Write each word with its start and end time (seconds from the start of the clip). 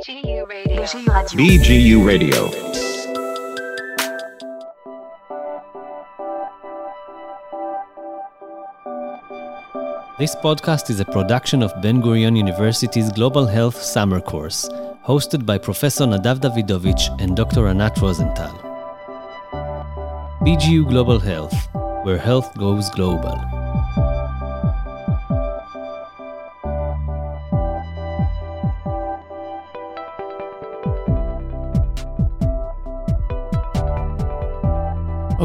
BGU 0.00 0.48
Radio. 0.48 0.82
BGU 0.82 2.06
Radio. 2.06 2.48
This 10.18 10.34
podcast 10.36 10.88
is 10.88 11.00
a 11.00 11.04
production 11.04 11.62
of 11.62 11.70
Ben 11.82 12.00
Gurion 12.00 12.34
University's 12.34 13.12
Global 13.12 13.44
Health 13.44 13.76
Summer 13.76 14.22
Course, 14.22 14.70
hosted 15.06 15.44
by 15.44 15.58
Professor 15.58 16.06
Nadav 16.06 16.38
Davidovich 16.40 17.14
and 17.20 17.36
Dr. 17.36 17.68
Anat 17.68 18.00
Rosenthal. 18.00 18.56
BGU 20.40 20.88
Global 20.88 21.18
Health, 21.18 21.68
where 22.04 22.16
health 22.16 22.56
goes 22.56 22.88
global. 22.88 23.49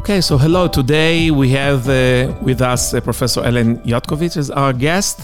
Okay, 0.06 0.22
so 0.22 0.38
hello. 0.38 0.68
Today 0.68 1.32
we 1.32 1.50
have 1.50 1.90
uh, 1.90 2.32
with 2.44 2.62
us 2.62 2.94
uh, 2.94 3.02
Professor 3.02 3.44
Alan 3.44 3.78
Jotkowitz 3.78 4.38
as 4.38 4.52
our 4.52 4.72
guest. 4.72 5.22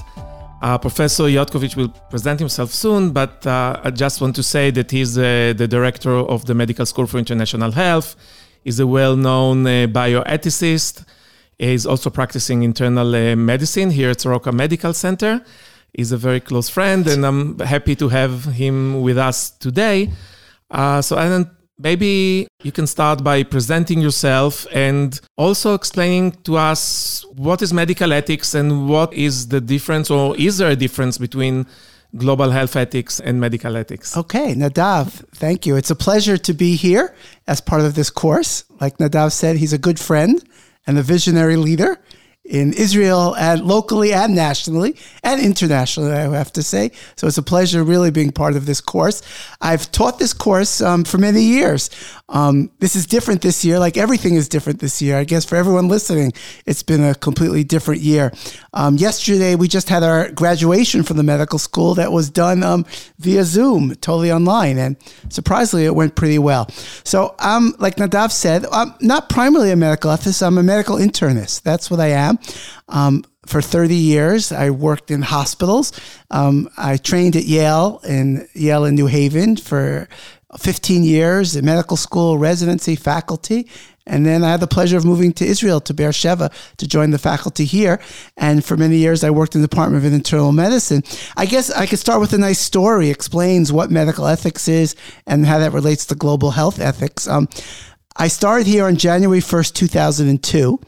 Uh, 0.60 0.76
Professor 0.80 1.26
Jotkowitz 1.26 1.76
will 1.76 1.90
present 2.10 2.40
himself 2.40 2.72
soon, 2.72 3.12
but 3.12 3.46
uh, 3.46 3.80
I 3.84 3.92
just 3.92 4.22
want 4.22 4.36
to 4.38 4.42
say 4.42 4.72
that 4.72 4.90
he's 4.90 5.20
uh, 5.20 5.54
the 5.56 5.68
director 5.68 6.16
of 6.16 6.48
the 6.48 6.56
Medical 6.56 6.88
School 6.88 7.06
for 7.06 7.20
International 7.20 7.70
Health. 7.70 8.16
He's 8.64 8.80
a 8.80 8.88
well-known 8.88 9.68
uh, 9.68 9.86
bioethicist. 9.86 11.06
He's 11.60 11.86
also 11.86 12.10
practicing 12.10 12.64
internal 12.64 13.36
medicine 13.36 13.92
here 13.92 14.10
at 14.10 14.22
Soroka 14.22 14.52
Medical 14.52 14.94
Center. 14.94 15.46
He's 15.94 16.12
a 16.12 16.18
very 16.18 16.40
close 16.40 16.70
friend, 16.70 17.06
and 17.08 17.24
I'm 17.24 17.60
happy 17.60 17.96
to 17.98 18.10
have 18.10 18.46
him 18.46 19.02
with 19.04 19.20
us 19.20 19.52
today. 19.52 20.10
So, 20.72 21.20
Alan, 21.20 21.52
maybe 21.82 22.48
you 22.64 22.72
can 22.72 22.88
start 22.88 23.24
by 23.24 23.44
presenting 23.44 24.00
yourself 24.02 24.68
and 24.72 25.20
also 25.38 25.74
explaining 25.74 26.32
to 26.44 26.58
us 26.58 27.26
what 27.36 27.62
is 27.62 27.74
medical 27.74 28.14
ethics 28.14 28.54
and 28.54 28.88
what 28.88 29.14
is 29.14 29.48
the 29.48 29.62
difference, 29.62 30.12
or 30.12 30.36
is 30.38 30.58
there 30.58 30.70
a 30.70 30.76
difference 30.76 31.18
between 31.18 31.66
global 32.18 32.52
health 32.52 32.76
ethics 32.76 33.20
and 33.20 33.40
medical 33.40 33.78
ethics? 33.78 34.18
Okay, 34.18 34.54
Nadav, 34.54 35.24
thank 35.36 35.66
you. 35.66 35.76
It's 35.76 35.92
a 35.92 35.96
pleasure 35.96 36.38
to 36.38 36.54
be 36.54 36.76
here 36.76 37.16
as 37.48 37.62
part 37.62 37.82
of 37.82 37.96
this 37.96 38.10
course. 38.10 38.66
Like 38.80 38.98
Nadav 38.98 39.32
said, 39.32 39.58
he's 39.58 39.74
a 39.74 39.78
good 39.78 40.00
friend 40.00 40.44
and 40.86 40.98
a 40.98 41.04
visionary 41.04 41.56
leader 41.56 42.00
in 42.52 42.74
Israel 42.74 43.34
and 43.38 43.64
locally 43.64 44.12
and 44.12 44.36
nationally 44.36 44.98
and 45.24 45.42
internationally, 45.42 46.12
I 46.12 46.30
have 46.36 46.52
to 46.54 46.64
say. 46.64 46.92
So 47.16 47.26
it's 47.26 47.38
a 47.38 47.44
pleasure 47.44 47.82
really 47.82 48.12
being 48.12 48.32
part 48.32 48.58
of 48.58 48.66
this 48.66 48.82
course. 48.82 49.22
I've 49.62 49.90
taught 49.92 50.20
this 50.20 50.34
course 50.34 50.82
um, 50.82 51.06
for 51.06 51.18
many 51.18 51.44
years. 51.44 51.90
Um, 52.28 52.70
this 52.80 52.96
is 52.96 53.06
different 53.06 53.42
this 53.42 53.64
year, 53.64 53.80
like 53.80 53.98
everything 53.98 54.36
is 54.36 54.50
different 54.50 54.80
this 54.80 55.02
year. 55.02 55.18
I 55.18 55.24
guess 55.24 55.46
for 55.46 55.56
everyone 55.56 55.88
listening, 55.88 56.34
it's 56.66 56.84
been 56.84 57.04
a 57.04 57.16
completely 57.16 57.64
different 57.64 58.02
year. 58.02 58.32
Um, 58.74 58.96
yesterday, 58.98 59.56
we 59.56 59.68
just 59.68 59.90
had 59.90 60.04
our 60.04 60.32
graduation 60.32 61.04
from 61.04 61.18
the 61.18 61.24
medical 61.24 61.60
school 61.60 61.96
that 61.96 62.12
was 62.12 62.30
done 62.30 62.64
um, 62.64 62.86
via 63.20 63.44
Zoom, 63.44 63.96
totally 63.96 64.32
online. 64.32 64.78
And 64.78 64.98
surprisingly, 65.30 65.86
it 65.86 65.96
went 65.96 66.16
pretty 66.16 66.40
well. 66.40 66.70
So, 67.04 67.36
um, 67.40 67.76
like 67.80 67.98
Nadav 67.98 68.32
said, 68.32 68.66
I'm 68.72 68.94
not 69.02 69.30
primarily 69.30 69.72
a 69.72 69.76
medical 69.76 70.12
ethicist, 70.12 70.46
I'm 70.46 70.58
a 70.58 70.64
medical 70.64 70.98
internist. 70.98 71.64
That's 71.64 71.92
what 71.92 72.00
I 72.00 72.08
am. 72.08 72.40
Um, 72.90 73.24
for 73.46 73.62
30 73.62 73.96
years, 73.96 74.52
I 74.52 74.70
worked 74.70 75.10
in 75.12 75.24
hospitals. 75.24 75.92
Um, 76.30 76.70
I 76.78 76.98
trained 76.98 77.36
at 77.36 77.46
Yale 77.46 78.00
in 78.08 78.48
Yale 78.54 78.86
in 78.86 78.96
New 78.96 79.08
Haven 79.08 79.58
for 79.58 80.08
15 80.58 81.04
years 81.04 81.56
in 81.56 81.66
medical 81.66 81.98
school, 81.98 82.38
residency, 82.38 82.96
faculty. 82.96 83.68
And 84.08 84.26
then 84.26 84.44
I 84.44 84.52
had 84.52 84.60
the 84.60 84.68
pleasure 84.68 84.98
of 84.98 85.06
moving 85.06 85.32
to 85.34 85.46
Israel, 85.46 85.80
to 85.82 85.94
Beersheba, 85.94 86.52
to 86.78 86.88
join 86.88 87.12
the 87.12 87.20
faculty 87.20 87.66
here. 87.66 88.02
And 88.36 88.66
for 88.66 88.76
many 88.76 88.98
years, 88.98 89.24
I 89.24 89.30
worked 89.30 89.56
in 89.56 89.62
the 89.62 89.68
Department 89.68 90.04
of 90.04 90.12
Internal 90.12 90.52
Medicine. 90.52 91.04
I 91.38 91.46
guess 91.46 91.70
I 91.72 91.86
could 91.86 92.00
start 92.00 92.20
with 92.20 92.34
a 92.34 92.38
nice 92.38 92.60
story, 92.60 93.10
explains 93.10 93.72
what 93.72 93.92
medical 93.92 94.26
ethics 94.26 94.68
is 94.68 94.96
and 95.28 95.46
how 95.46 95.60
that 95.60 95.72
relates 95.72 96.06
to 96.08 96.16
global 96.16 96.52
health 96.52 96.80
ethics. 96.80 97.28
Um, 97.28 97.48
I 98.18 98.28
started 98.28 98.68
here 98.68 98.86
on 98.86 98.98
January 98.98 99.40
1st, 99.40 99.74
2002. 99.74 100.80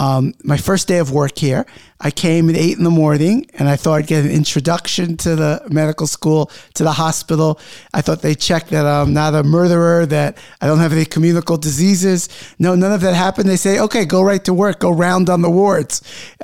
Um, 0.00 0.32
my 0.42 0.56
first 0.56 0.88
day 0.88 0.96
of 0.96 1.12
work 1.12 1.36
here, 1.36 1.66
I 2.00 2.10
came 2.10 2.48
at 2.48 2.56
eight 2.56 2.78
in 2.78 2.84
the 2.84 2.90
morning 2.90 3.50
and 3.58 3.68
I 3.68 3.76
thought 3.76 3.96
I'd 3.96 4.06
get 4.06 4.24
an 4.24 4.30
introduction 4.30 5.18
to 5.18 5.36
the 5.36 5.62
medical 5.68 6.06
school, 6.06 6.50
to 6.72 6.84
the 6.84 6.92
hospital. 6.92 7.60
I 7.92 8.00
thought 8.00 8.22
they'd 8.22 8.40
check 8.40 8.68
that 8.68 8.86
I'm 8.86 9.12
not 9.12 9.34
a 9.34 9.42
murderer, 9.42 10.06
that 10.06 10.38
I 10.62 10.66
don't 10.66 10.78
have 10.78 10.94
any 10.94 11.04
communicable 11.04 11.58
diseases. 11.58 12.30
No, 12.58 12.74
none 12.74 12.92
of 12.92 13.02
that 13.02 13.12
happened. 13.12 13.50
They 13.50 13.56
say, 13.56 13.78
okay, 13.78 14.06
go 14.06 14.22
right 14.22 14.42
to 14.46 14.54
work, 14.54 14.80
go 14.80 14.90
round 14.90 15.28
on 15.28 15.42
the 15.42 15.50
wards. 15.50 16.00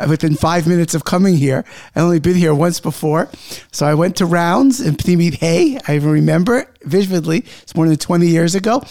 Within 0.06 0.34
five 0.34 0.66
minutes 0.66 0.94
of 0.94 1.04
coming 1.04 1.38
here, 1.38 1.64
I'd 1.94 2.02
only 2.02 2.20
been 2.20 2.36
here 2.36 2.54
once 2.54 2.78
before. 2.78 3.30
So 3.72 3.86
I 3.86 3.94
went 3.94 4.16
to 4.16 4.26
rounds 4.26 4.82
in 4.82 4.96
Pnimit 4.96 5.36
Hay. 5.36 5.78
I 5.88 5.96
even 5.96 6.10
remember 6.10 6.70
vividly. 6.82 7.38
It's 7.62 7.74
more 7.74 7.88
than 7.88 7.96
20 7.96 8.26
years 8.26 8.54
ago. 8.54 8.82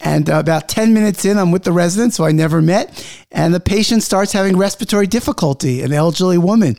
And 0.00 0.30
uh, 0.30 0.38
about 0.38 0.68
10 0.68 0.94
minutes 0.94 1.24
in, 1.24 1.38
I'm 1.38 1.50
with 1.50 1.64
the 1.64 1.72
resident, 1.72 2.14
so 2.14 2.24
I 2.24 2.32
never 2.32 2.62
met. 2.62 3.04
And 3.32 3.52
the 3.52 3.60
patient 3.60 4.02
starts 4.02 4.32
having 4.32 4.56
respiratory 4.56 5.06
difficulty, 5.06 5.82
an 5.82 5.92
elderly 5.92 6.38
woman. 6.38 6.76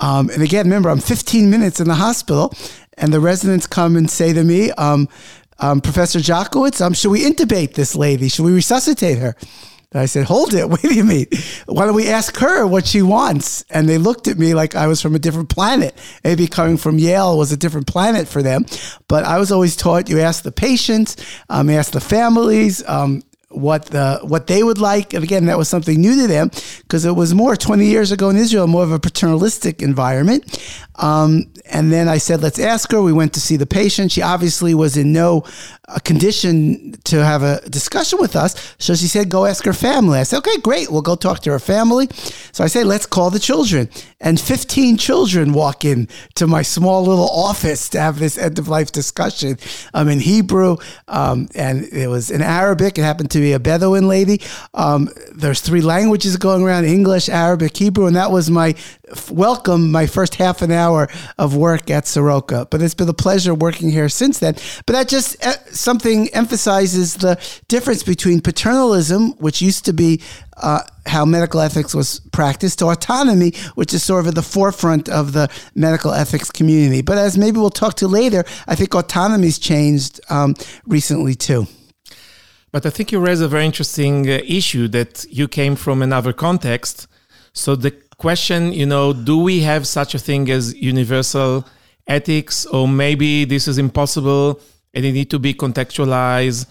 Um, 0.00 0.30
and 0.30 0.42
again, 0.42 0.66
remember, 0.66 0.90
I'm 0.90 1.00
15 1.00 1.50
minutes 1.50 1.80
in 1.80 1.88
the 1.88 1.94
hospital, 1.94 2.54
and 2.96 3.12
the 3.12 3.20
residents 3.20 3.66
come 3.66 3.96
and 3.96 4.10
say 4.10 4.32
to 4.32 4.42
me, 4.42 4.70
um, 4.72 5.08
um, 5.58 5.80
Professor 5.80 6.18
Jotkowitz, 6.18 6.84
um, 6.84 6.92
should 6.92 7.10
we 7.10 7.24
intubate 7.24 7.74
this 7.74 7.94
lady? 7.94 8.28
Should 8.28 8.44
we 8.44 8.52
resuscitate 8.52 9.18
her? 9.18 9.34
And 9.96 10.02
I 10.02 10.04
said, 10.04 10.26
hold 10.26 10.52
it. 10.52 10.68
Wait 10.68 10.84
a 10.84 11.02
minute. 11.02 11.34
Why 11.64 11.86
don't 11.86 11.94
we 11.94 12.08
ask 12.08 12.36
her 12.36 12.66
what 12.66 12.86
she 12.86 13.00
wants? 13.00 13.64
And 13.70 13.88
they 13.88 13.96
looked 13.96 14.28
at 14.28 14.36
me 14.36 14.52
like 14.52 14.74
I 14.74 14.88
was 14.88 15.00
from 15.00 15.14
a 15.14 15.18
different 15.18 15.48
planet. 15.48 15.96
Maybe 16.22 16.46
coming 16.46 16.76
from 16.76 16.98
Yale 16.98 17.38
was 17.38 17.50
a 17.50 17.56
different 17.56 17.86
planet 17.86 18.28
for 18.28 18.42
them. 18.42 18.66
But 19.08 19.24
I 19.24 19.38
was 19.38 19.50
always 19.50 19.74
taught 19.74 20.10
you 20.10 20.20
ask 20.20 20.42
the 20.42 20.52
patients, 20.52 21.16
um, 21.48 21.70
ask 21.70 21.92
the 21.92 22.00
families, 22.02 22.86
um, 22.86 23.22
what 23.48 23.86
the 23.86 24.18
what 24.22 24.48
they 24.48 24.62
would 24.62 24.78
like 24.78 25.14
and 25.14 25.24
again 25.24 25.46
that 25.46 25.56
was 25.56 25.68
something 25.68 25.98
new 26.00 26.20
to 26.20 26.26
them 26.26 26.50
because 26.82 27.04
it 27.04 27.12
was 27.12 27.32
more 27.32 27.56
20 27.56 27.86
years 27.86 28.12
ago 28.12 28.28
in 28.28 28.36
Israel 28.36 28.66
more 28.66 28.82
of 28.82 28.90
a 28.90 28.98
paternalistic 28.98 29.80
environment 29.80 30.58
um, 30.96 31.50
and 31.64 31.92
then 31.92 32.08
I 32.08 32.18
said 32.18 32.42
let's 32.42 32.58
ask 32.58 32.90
her 32.90 33.00
we 33.00 33.12
went 33.12 33.32
to 33.34 33.40
see 33.40 33.56
the 33.56 33.64
patient 33.64 34.12
she 34.12 34.20
obviously 34.20 34.74
was 34.74 34.96
in 34.96 35.12
no 35.12 35.44
uh, 35.88 35.98
condition 36.00 36.92
to 37.04 37.24
have 37.24 37.42
a 37.42 37.60
discussion 37.68 38.18
with 38.20 38.36
us. 38.36 38.74
So 38.78 38.94
she 38.94 39.06
said 39.06 39.28
go 39.28 39.46
ask 39.46 39.64
her 39.64 39.72
family. 39.72 40.18
I 40.18 40.24
said 40.24 40.38
okay 40.38 40.58
great. 40.58 40.90
We'll 40.90 41.02
go 41.02 41.16
talk 41.16 41.40
to 41.40 41.50
her 41.50 41.58
family. 41.58 42.08
So 42.52 42.64
I 42.64 42.66
say 42.66 42.84
let's 42.84 43.06
call 43.06 43.30
the 43.30 43.38
children. 43.38 43.88
And 44.20 44.40
15 44.40 44.96
children 44.96 45.52
walk 45.52 45.84
in 45.84 46.08
to 46.36 46.46
my 46.46 46.62
small 46.62 47.04
little 47.04 47.28
office 47.28 47.88
to 47.90 48.00
have 48.00 48.18
this 48.18 48.38
end 48.38 48.58
of 48.58 48.68
life 48.68 48.90
discussion. 48.92 49.58
Um, 49.92 50.08
in 50.08 50.20
Hebrew 50.20 50.76
um, 51.08 51.48
and 51.54 51.84
it 51.84 52.08
was 52.08 52.30
in 52.30 52.42
Arabic. 52.42 52.98
It 52.98 53.02
happened 53.02 53.30
to 53.32 53.38
be 53.38 53.52
a 53.52 53.58
Bedouin 53.58 54.08
lady. 54.08 54.40
Um, 54.74 55.08
there's 55.34 55.60
three 55.60 55.80
languages 55.80 56.36
going 56.36 56.62
around 56.62 56.84
English, 56.84 57.28
Arabic, 57.28 57.76
Hebrew, 57.76 58.06
and 58.06 58.16
that 58.16 58.30
was 58.30 58.50
my 58.50 58.74
welcome, 59.30 59.90
my 59.90 60.06
first 60.06 60.36
half 60.36 60.62
an 60.62 60.72
hour 60.72 61.08
of 61.38 61.54
work 61.56 61.90
at 61.90 62.06
Soroka. 62.06 62.66
But 62.70 62.82
it's 62.82 62.94
been 62.94 63.08
a 63.08 63.14
pleasure 63.14 63.54
working 63.54 63.90
here 63.90 64.08
since 64.08 64.38
then. 64.38 64.54
But 64.86 64.94
that 64.94 65.08
just 65.08 65.44
uh, 65.44 65.54
something 65.78 66.28
emphasizes 66.34 67.16
the 67.16 67.38
difference 67.68 68.02
between 68.02 68.40
paternalism, 68.40 69.32
which 69.38 69.62
used 69.62 69.84
to 69.84 69.92
be 69.92 70.20
uh, 70.56 70.80
how 71.06 71.24
medical 71.24 71.60
ethics 71.60 71.94
was 71.94 72.20
practiced, 72.32 72.78
to 72.78 72.86
autonomy, 72.86 73.52
which 73.74 73.92
is 73.94 74.02
sort 74.02 74.20
of 74.20 74.28
at 74.28 74.34
the 74.34 74.42
forefront 74.42 75.08
of 75.08 75.32
the 75.32 75.48
medical 75.74 76.12
ethics 76.12 76.50
community. 76.50 77.02
But 77.02 77.18
as 77.18 77.36
maybe 77.36 77.58
we'll 77.58 77.70
talk 77.70 77.94
to 77.96 78.08
later, 78.08 78.44
I 78.66 78.74
think 78.74 78.94
autonomy's 78.94 79.58
changed 79.58 80.20
um, 80.30 80.54
recently 80.86 81.34
too. 81.34 81.66
But 82.72 82.84
I 82.84 82.90
think 82.90 83.12
you 83.12 83.20
raise 83.20 83.40
a 83.40 83.48
very 83.48 83.64
interesting 83.64 84.28
uh, 84.28 84.40
issue 84.46 84.88
that 84.88 85.24
you 85.30 85.48
came 85.48 85.76
from 85.76 86.02
another 86.02 86.32
context. 86.32 87.06
So 87.52 87.74
the 87.76 87.92
question, 88.18 88.72
you 88.72 88.86
know, 88.86 89.12
do 89.12 89.38
we 89.38 89.60
have 89.60 89.86
such 89.86 90.14
a 90.14 90.18
thing 90.18 90.50
as 90.50 90.74
universal 90.74 91.66
ethics, 92.06 92.66
or 92.66 92.86
maybe 92.86 93.44
this 93.44 93.66
is 93.66 93.78
impossible 93.78 94.60
and 94.96 95.04
it 95.04 95.12
need 95.12 95.30
to 95.30 95.38
be 95.38 95.54
contextualized, 95.54 96.66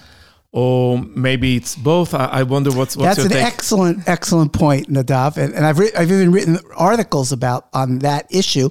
or 0.51 0.99
maybe 0.99 1.55
it's 1.55 1.75
both? 1.75 2.13
I, 2.13 2.25
I 2.25 2.43
wonder 2.43 2.71
what's 2.71 2.97
what's 2.97 3.15
That's 3.15 3.17
your 3.19 3.27
an 3.27 3.31
take? 3.33 3.53
excellent, 3.53 4.09
excellent 4.09 4.51
point, 4.51 4.89
Nadav, 4.89 5.37
and, 5.37 5.53
and 5.53 5.65
I've 5.65 5.79
re- 5.79 5.93
I've 5.97 6.11
even 6.11 6.31
written 6.31 6.57
articles 6.75 7.31
about 7.31 7.67
on 7.73 7.99
that 7.99 8.27
issue. 8.29 8.69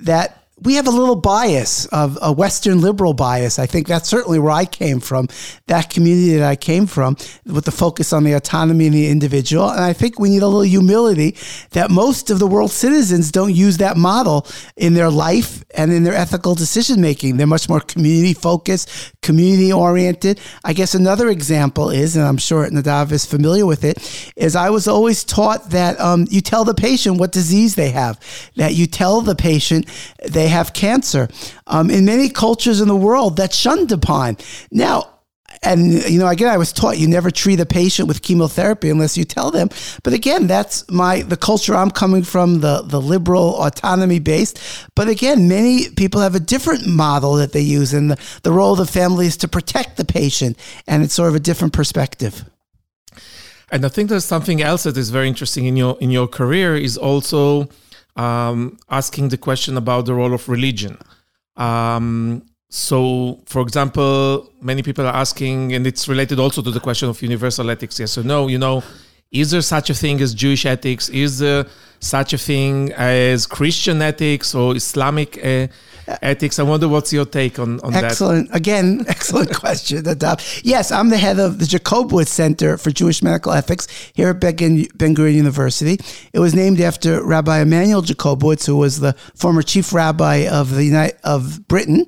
That 0.00 0.41
we 0.64 0.74
have 0.74 0.86
a 0.86 0.90
little 0.90 1.16
bias 1.16 1.86
of 1.86 2.18
a 2.22 2.32
Western 2.32 2.80
liberal 2.80 3.14
bias. 3.14 3.58
I 3.58 3.66
think 3.66 3.88
that's 3.88 4.08
certainly 4.08 4.38
where 4.38 4.52
I 4.52 4.64
came 4.64 5.00
from, 5.00 5.28
that 5.66 5.90
community 5.90 6.36
that 6.36 6.48
I 6.48 6.56
came 6.56 6.86
from, 6.86 7.16
with 7.46 7.64
the 7.64 7.72
focus 7.72 8.12
on 8.12 8.24
the 8.24 8.34
autonomy 8.34 8.86
of 8.86 8.92
the 8.92 9.08
individual. 9.08 9.68
And 9.70 9.80
I 9.80 9.92
think 9.92 10.18
we 10.18 10.30
need 10.30 10.42
a 10.42 10.46
little 10.46 10.62
humility 10.62 11.36
that 11.70 11.90
most 11.90 12.30
of 12.30 12.38
the 12.38 12.46
world's 12.46 12.74
citizens 12.74 13.32
don't 13.32 13.54
use 13.54 13.78
that 13.78 13.96
model 13.96 14.46
in 14.76 14.94
their 14.94 15.10
life 15.10 15.64
and 15.74 15.92
in 15.92 16.04
their 16.04 16.14
ethical 16.14 16.54
decision 16.54 17.00
making. 17.00 17.36
They're 17.36 17.46
much 17.46 17.68
more 17.68 17.80
community 17.80 18.34
focused, 18.34 19.12
community 19.22 19.72
oriented. 19.72 20.40
I 20.64 20.72
guess 20.74 20.94
another 20.94 21.28
example 21.28 21.90
is, 21.90 22.14
and 22.16 22.24
I'm 22.24 22.36
sure 22.36 22.68
Nadav 22.68 23.10
is 23.10 23.26
familiar 23.26 23.66
with 23.66 23.84
it, 23.84 23.98
is 24.36 24.54
I 24.54 24.70
was 24.70 24.86
always 24.86 25.24
taught 25.24 25.70
that 25.70 25.98
um, 25.98 26.26
you 26.30 26.40
tell 26.40 26.64
the 26.64 26.74
patient 26.74 27.18
what 27.18 27.32
disease 27.32 27.74
they 27.74 27.90
have, 27.90 28.20
that 28.56 28.74
you 28.74 28.86
tell 28.86 29.22
the 29.22 29.34
patient 29.34 29.86
they 30.28 30.48
have 30.52 30.72
cancer. 30.72 31.28
Um, 31.66 31.90
in 31.90 32.04
many 32.04 32.28
cultures 32.28 32.80
in 32.80 32.88
the 32.88 32.96
world, 32.96 33.36
that's 33.36 33.56
shunned 33.56 33.92
upon. 33.92 34.36
Now, 34.70 35.12
and 35.62 35.92
you 36.08 36.18
know 36.18 36.26
again 36.28 36.48
i 36.48 36.56
was 36.56 36.72
taught 36.72 36.98
you 36.98 37.06
never 37.06 37.30
treat 37.30 37.60
a 37.60 37.66
patient 37.66 38.08
with 38.08 38.22
chemotherapy 38.22 38.88
unless 38.88 39.16
you 39.16 39.24
tell 39.24 39.50
them 39.50 39.68
but 40.02 40.12
again 40.12 40.46
that's 40.46 40.88
my 40.90 41.22
the 41.22 41.36
culture 41.36 41.74
i'm 41.74 41.90
coming 41.90 42.22
from 42.22 42.60
the 42.60 42.82
the 42.82 43.00
liberal 43.00 43.62
autonomy 43.62 44.18
based 44.18 44.58
but 44.94 45.08
again 45.08 45.48
many 45.48 45.88
people 45.90 46.20
have 46.20 46.34
a 46.34 46.40
different 46.40 46.86
model 46.86 47.34
that 47.34 47.52
they 47.52 47.60
use 47.60 47.92
and 47.92 48.10
the, 48.10 48.40
the 48.42 48.52
role 48.52 48.72
of 48.72 48.78
the 48.78 48.86
family 48.86 49.26
is 49.26 49.36
to 49.36 49.48
protect 49.48 49.96
the 49.96 50.04
patient 50.04 50.58
and 50.86 51.02
it's 51.02 51.14
sort 51.14 51.28
of 51.28 51.34
a 51.34 51.40
different 51.40 51.72
perspective 51.72 52.44
and 53.70 53.84
i 53.84 53.88
think 53.88 54.08
there's 54.08 54.24
something 54.24 54.62
else 54.62 54.82
that 54.82 54.96
is 54.96 55.10
very 55.10 55.28
interesting 55.28 55.66
in 55.66 55.76
your 55.76 55.96
in 56.00 56.10
your 56.10 56.26
career 56.26 56.76
is 56.76 56.96
also 56.96 57.68
um, 58.16 58.78
asking 58.90 59.28
the 59.28 59.36
question 59.36 59.76
about 59.76 60.06
the 60.06 60.14
role 60.14 60.34
of 60.34 60.48
religion. 60.48 60.98
Um, 61.56 62.44
so, 62.70 63.40
for 63.46 63.60
example, 63.62 64.50
many 64.60 64.82
people 64.82 65.06
are 65.06 65.14
asking, 65.14 65.74
and 65.74 65.86
it's 65.86 66.08
related 66.08 66.38
also 66.38 66.62
to 66.62 66.70
the 66.70 66.80
question 66.80 67.08
of 67.08 67.20
universal 67.20 67.70
ethics 67.70 68.00
yes 68.00 68.16
or 68.16 68.22
no, 68.22 68.48
you 68.48 68.58
know, 68.58 68.82
is 69.30 69.50
there 69.50 69.62
such 69.62 69.90
a 69.90 69.94
thing 69.94 70.20
as 70.20 70.34
Jewish 70.34 70.66
ethics? 70.66 71.08
Is 71.08 71.38
there 71.38 71.66
such 72.00 72.32
a 72.32 72.38
thing 72.38 72.92
as 72.92 73.46
Christian 73.46 74.02
ethics 74.02 74.54
or 74.54 74.76
Islamic 74.76 75.42
uh, 75.44 75.68
ethics? 76.06 76.58
I 76.58 76.62
wonder 76.62 76.88
what's 76.88 77.12
your 77.12 77.24
take 77.24 77.58
on, 77.58 77.80
on 77.80 77.94
excellent. 77.94 78.48
that. 78.50 78.56
Again, 78.56 79.04
excellent 79.08 79.54
question. 79.54 80.04
Yes, 80.62 80.90
I'm 80.90 81.08
the 81.08 81.18
head 81.18 81.38
of 81.38 81.58
the 81.58 81.64
Jakobovits 81.64 82.28
Center 82.28 82.76
for 82.76 82.90
Jewish 82.90 83.22
Medical 83.22 83.52
Ethics 83.52 83.88
here 84.14 84.30
at 84.30 84.40
Ben 84.40 84.54
Gurion 85.14 85.34
University. 85.34 85.98
It 86.32 86.38
was 86.38 86.54
named 86.54 86.80
after 86.80 87.24
Rabbi 87.24 87.62
Immanuel 87.62 88.02
Jakobovits, 88.02 88.66
who 88.66 88.76
was 88.76 89.00
the 89.00 89.14
former 89.34 89.62
chief 89.62 89.92
rabbi 89.92 90.46
of 90.50 90.74
the 90.74 90.84
United, 90.84 91.18
of 91.24 91.66
Britain 91.68 92.06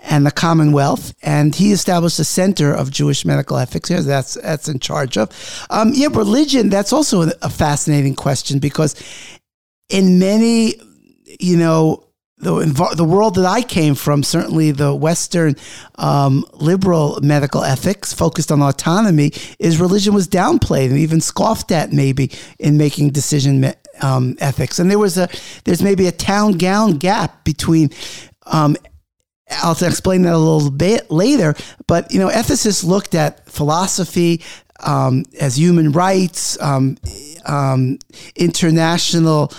and 0.00 0.26
the 0.26 0.30
Commonwealth, 0.30 1.14
and 1.22 1.54
he 1.54 1.72
established 1.72 2.18
a 2.18 2.24
center 2.24 2.72
of 2.72 2.90
Jewish 2.90 3.24
medical 3.24 3.56
ethics 3.56 3.88
here. 3.88 4.02
That's 4.02 4.34
that's 4.34 4.68
in 4.68 4.78
charge 4.80 5.16
of. 5.16 5.30
Um, 5.70 5.92
yeah, 5.94 6.08
religion. 6.10 6.68
That's 6.68 6.92
also 6.92 7.30
a 7.40 7.50
fascinating 7.50 8.14
question 8.14 8.58
because 8.58 8.94
in 9.88 10.18
many, 10.18 10.74
you 11.38 11.56
know, 11.56 12.04
the, 12.42 12.94
the 12.96 13.04
world 13.04 13.36
that 13.36 13.46
I 13.46 13.62
came 13.62 13.94
from, 13.94 14.22
certainly 14.24 14.72
the 14.72 14.94
Western 14.94 15.54
um, 15.96 16.44
liberal 16.54 17.20
medical 17.22 17.62
ethics 17.62 18.12
focused 18.12 18.50
on 18.50 18.60
autonomy, 18.60 19.30
is 19.60 19.80
religion 19.80 20.12
was 20.12 20.26
downplayed 20.28 20.90
and 20.90 20.98
even 20.98 21.20
scoffed 21.20 21.70
at 21.70 21.92
maybe 21.92 22.32
in 22.58 22.76
making 22.76 23.10
decision 23.10 23.72
um, 24.02 24.36
ethics. 24.40 24.80
And 24.80 24.90
there 24.90 24.98
was 24.98 25.16
a 25.16 25.28
there's 25.64 25.82
maybe 25.82 26.08
a 26.08 26.12
town 26.12 26.58
gown 26.58 26.98
gap 26.98 27.44
between 27.44 27.90
um, 28.46 28.76
I'll 29.62 29.72
explain 29.72 30.22
that 30.22 30.34
a 30.34 30.38
little 30.38 30.70
bit 30.70 31.10
later. 31.10 31.54
But 31.86 32.12
you 32.12 32.18
know, 32.18 32.28
ethicists 32.28 32.84
looked 32.84 33.14
at 33.14 33.48
philosophy 33.48 34.42
um, 34.80 35.24
as 35.40 35.56
human 35.56 35.92
rights, 35.92 36.60
um, 36.60 36.96
um, 37.46 37.98
international 38.34 39.52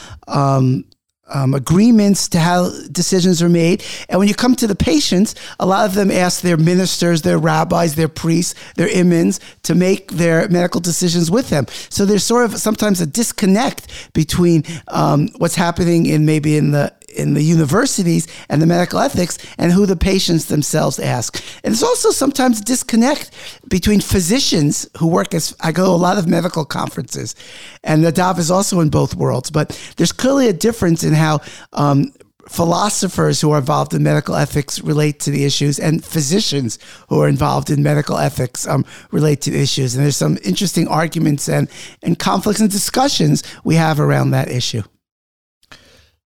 um, 1.27 1.53
agreements 1.53 2.27
to 2.29 2.39
how 2.39 2.69
decisions 2.91 3.41
are 3.41 3.49
made. 3.49 3.83
And 4.09 4.19
when 4.19 4.27
you 4.27 4.35
come 4.35 4.55
to 4.55 4.67
the 4.67 4.75
patients, 4.75 5.35
a 5.59 5.65
lot 5.65 5.85
of 5.85 5.95
them 5.95 6.11
ask 6.11 6.41
their 6.41 6.57
ministers, 6.57 7.21
their 7.21 7.37
rabbis, 7.37 7.95
their 7.95 8.07
priests, 8.07 8.55
their 8.75 8.89
imams 8.95 9.39
to 9.63 9.75
make 9.75 10.11
their 10.11 10.47
medical 10.49 10.81
decisions 10.81 11.31
with 11.31 11.49
them. 11.49 11.65
So 11.89 12.05
there's 12.05 12.23
sort 12.23 12.45
of 12.45 12.57
sometimes 12.57 13.01
a 13.01 13.05
disconnect 13.05 14.11
between 14.13 14.63
um, 14.89 15.29
what's 15.37 15.55
happening 15.55 16.05
in 16.05 16.25
maybe 16.25 16.57
in 16.57 16.71
the 16.71 16.93
in 17.15 17.33
the 17.33 17.41
universities 17.41 18.27
and 18.49 18.61
the 18.61 18.65
medical 18.65 18.99
ethics 18.99 19.37
and 19.57 19.71
who 19.71 19.85
the 19.85 19.95
patients 19.95 20.45
themselves 20.45 20.99
ask. 20.99 21.43
And 21.63 21.73
there's 21.73 21.83
also 21.83 22.11
sometimes 22.11 22.61
disconnect 22.61 23.31
between 23.69 24.01
physicians 24.01 24.87
who 24.97 25.07
work 25.07 25.33
as 25.33 25.55
I 25.61 25.71
go 25.71 25.85
to 25.85 25.91
a 25.91 26.03
lot 26.07 26.17
of 26.17 26.27
medical 26.27 26.65
conferences, 26.65 27.35
and 27.83 28.03
Nadav 28.03 28.39
is 28.39 28.51
also 28.51 28.79
in 28.79 28.89
both 28.89 29.15
worlds. 29.15 29.51
But 29.51 29.79
there's 29.97 30.11
clearly 30.11 30.47
a 30.47 30.53
difference 30.53 31.03
in 31.03 31.13
how 31.13 31.41
um, 31.73 32.13
philosophers 32.49 33.41
who 33.41 33.51
are 33.51 33.59
involved 33.59 33.93
in 33.93 34.03
medical 34.03 34.35
ethics 34.35 34.81
relate 34.81 35.19
to 35.21 35.31
the 35.31 35.45
issues, 35.45 35.79
and 35.79 36.03
physicians 36.03 36.79
who 37.09 37.21
are 37.21 37.27
involved 37.27 37.69
in 37.69 37.81
medical 37.81 38.17
ethics 38.17 38.67
um, 38.67 38.85
relate 39.11 39.41
to 39.41 39.51
the 39.51 39.61
issues. 39.61 39.95
And 39.95 40.03
there's 40.03 40.17
some 40.17 40.37
interesting 40.43 40.87
arguments 40.87 41.47
and, 41.47 41.69
and 42.01 42.17
conflicts 42.19 42.59
and 42.59 42.69
discussions 42.69 43.43
we 43.63 43.75
have 43.75 43.99
around 43.99 44.31
that 44.31 44.49
issue. 44.49 44.83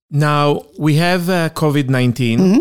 Now 0.10 0.64
we 0.78 0.96
have 0.96 1.30
uh, 1.30 1.50
COVID 1.50 1.90
19. 1.90 2.40
Mm-hmm. 2.40 2.60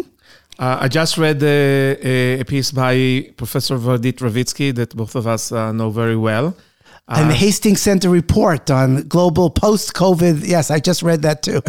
Uh, 0.59 0.79
I 0.81 0.89
just 0.89 1.19
read 1.19 1.43
a, 1.43 2.41
a, 2.41 2.45
piece 2.45 2.71
by 2.71 3.31
Professor 3.37 3.77
Vardit 3.77 4.21
Ravitsky 4.21 4.75
that 4.75 4.97
both 4.97 5.15
of 5.15 5.27
us 5.27 5.53
uh, 5.53 5.71
know 5.71 5.91
very 5.91 6.17
well. 6.17 6.57
and 7.09 7.31
the 7.31 7.35
uh, 7.35 7.37
Hastings 7.37 7.83
Center 7.83 8.09
report 8.09 8.71
on 8.71 9.07
global 9.07 9.51
post 9.51 9.93
COVID. 9.93 10.47
Yes, 10.47 10.71
I 10.71 10.81
just 10.81 11.03
read 11.03 11.23
that 11.23 11.43
too. 11.43 11.61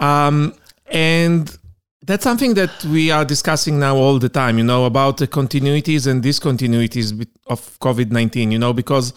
um, 0.04 0.54
and 0.88 1.56
that's 2.02 2.24
something 2.24 2.54
that 2.54 2.84
we 2.86 3.10
are 3.10 3.24
discussing 3.24 3.78
now 3.78 3.94
all 3.96 4.18
the 4.18 4.28
time, 4.28 4.58
you 4.58 4.64
know, 4.64 4.86
about 4.86 5.18
the 5.18 5.28
continuities 5.28 6.06
and 6.06 6.22
discontinuities 6.22 7.26
of 7.46 7.78
COVID 7.78 8.10
19, 8.10 8.50
you 8.50 8.58
know, 8.58 8.72
because 8.72 9.12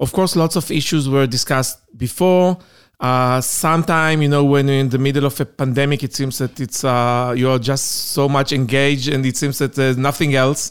of 0.00 0.12
course 0.12 0.34
lots 0.34 0.56
of 0.56 0.70
issues 0.70 1.08
were 1.08 1.26
discussed 1.26 1.78
before 1.96 2.58
uh, 3.02 3.40
sometime 3.40 4.22
you 4.22 4.28
know 4.28 4.44
when 4.44 4.68
you're 4.68 4.78
in 4.78 4.88
the 4.88 4.98
middle 4.98 5.26
of 5.26 5.38
a 5.40 5.44
pandemic 5.44 6.04
it 6.04 6.14
seems 6.14 6.38
that 6.38 6.60
it's 6.60 6.84
uh, 6.84 7.34
you're 7.36 7.58
just 7.58 8.12
so 8.12 8.28
much 8.28 8.52
engaged 8.52 9.08
and 9.08 9.26
it 9.26 9.36
seems 9.36 9.58
that 9.58 9.74
there's 9.74 9.96
nothing 9.98 10.36
else. 10.36 10.70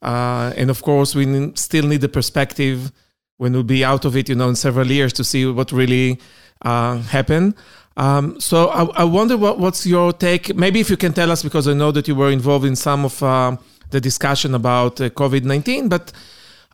Uh, 0.00 0.52
and 0.56 0.70
of 0.70 0.82
course 0.82 1.14
we 1.14 1.52
still 1.54 1.86
need 1.86 2.00
the 2.00 2.08
perspective 2.08 2.92
when 3.36 3.52
we'll 3.52 3.62
be 3.62 3.84
out 3.84 4.06
of 4.06 4.16
it 4.16 4.28
you 4.28 4.34
know 4.34 4.48
in 4.48 4.56
several 4.56 4.86
years 4.86 5.12
to 5.12 5.22
see 5.22 5.44
what 5.44 5.70
really 5.70 6.18
uh, 6.62 6.96
happened. 7.02 7.54
Um, 7.98 8.40
so 8.40 8.68
I, 8.68 9.02
I, 9.02 9.04
wonder 9.04 9.36
what, 9.38 9.58
what's 9.58 9.86
your 9.86 10.12
take? 10.12 10.54
Maybe 10.54 10.80
if 10.80 10.90
you 10.90 10.98
can 10.98 11.14
tell 11.14 11.30
us 11.30 11.42
because 11.42 11.66
i 11.66 11.72
know 11.72 11.90
that 11.92 12.06
you 12.06 12.14
were 12.14 12.30
involved 12.30 12.66
in 12.66 12.76
some 12.76 13.04
of 13.04 13.22
uh, 13.22 13.56
the 13.90 14.00
discussion 14.00 14.54
about 14.54 15.00
uh, 15.00 15.08
covid-19 15.10 15.88
but 15.88 16.12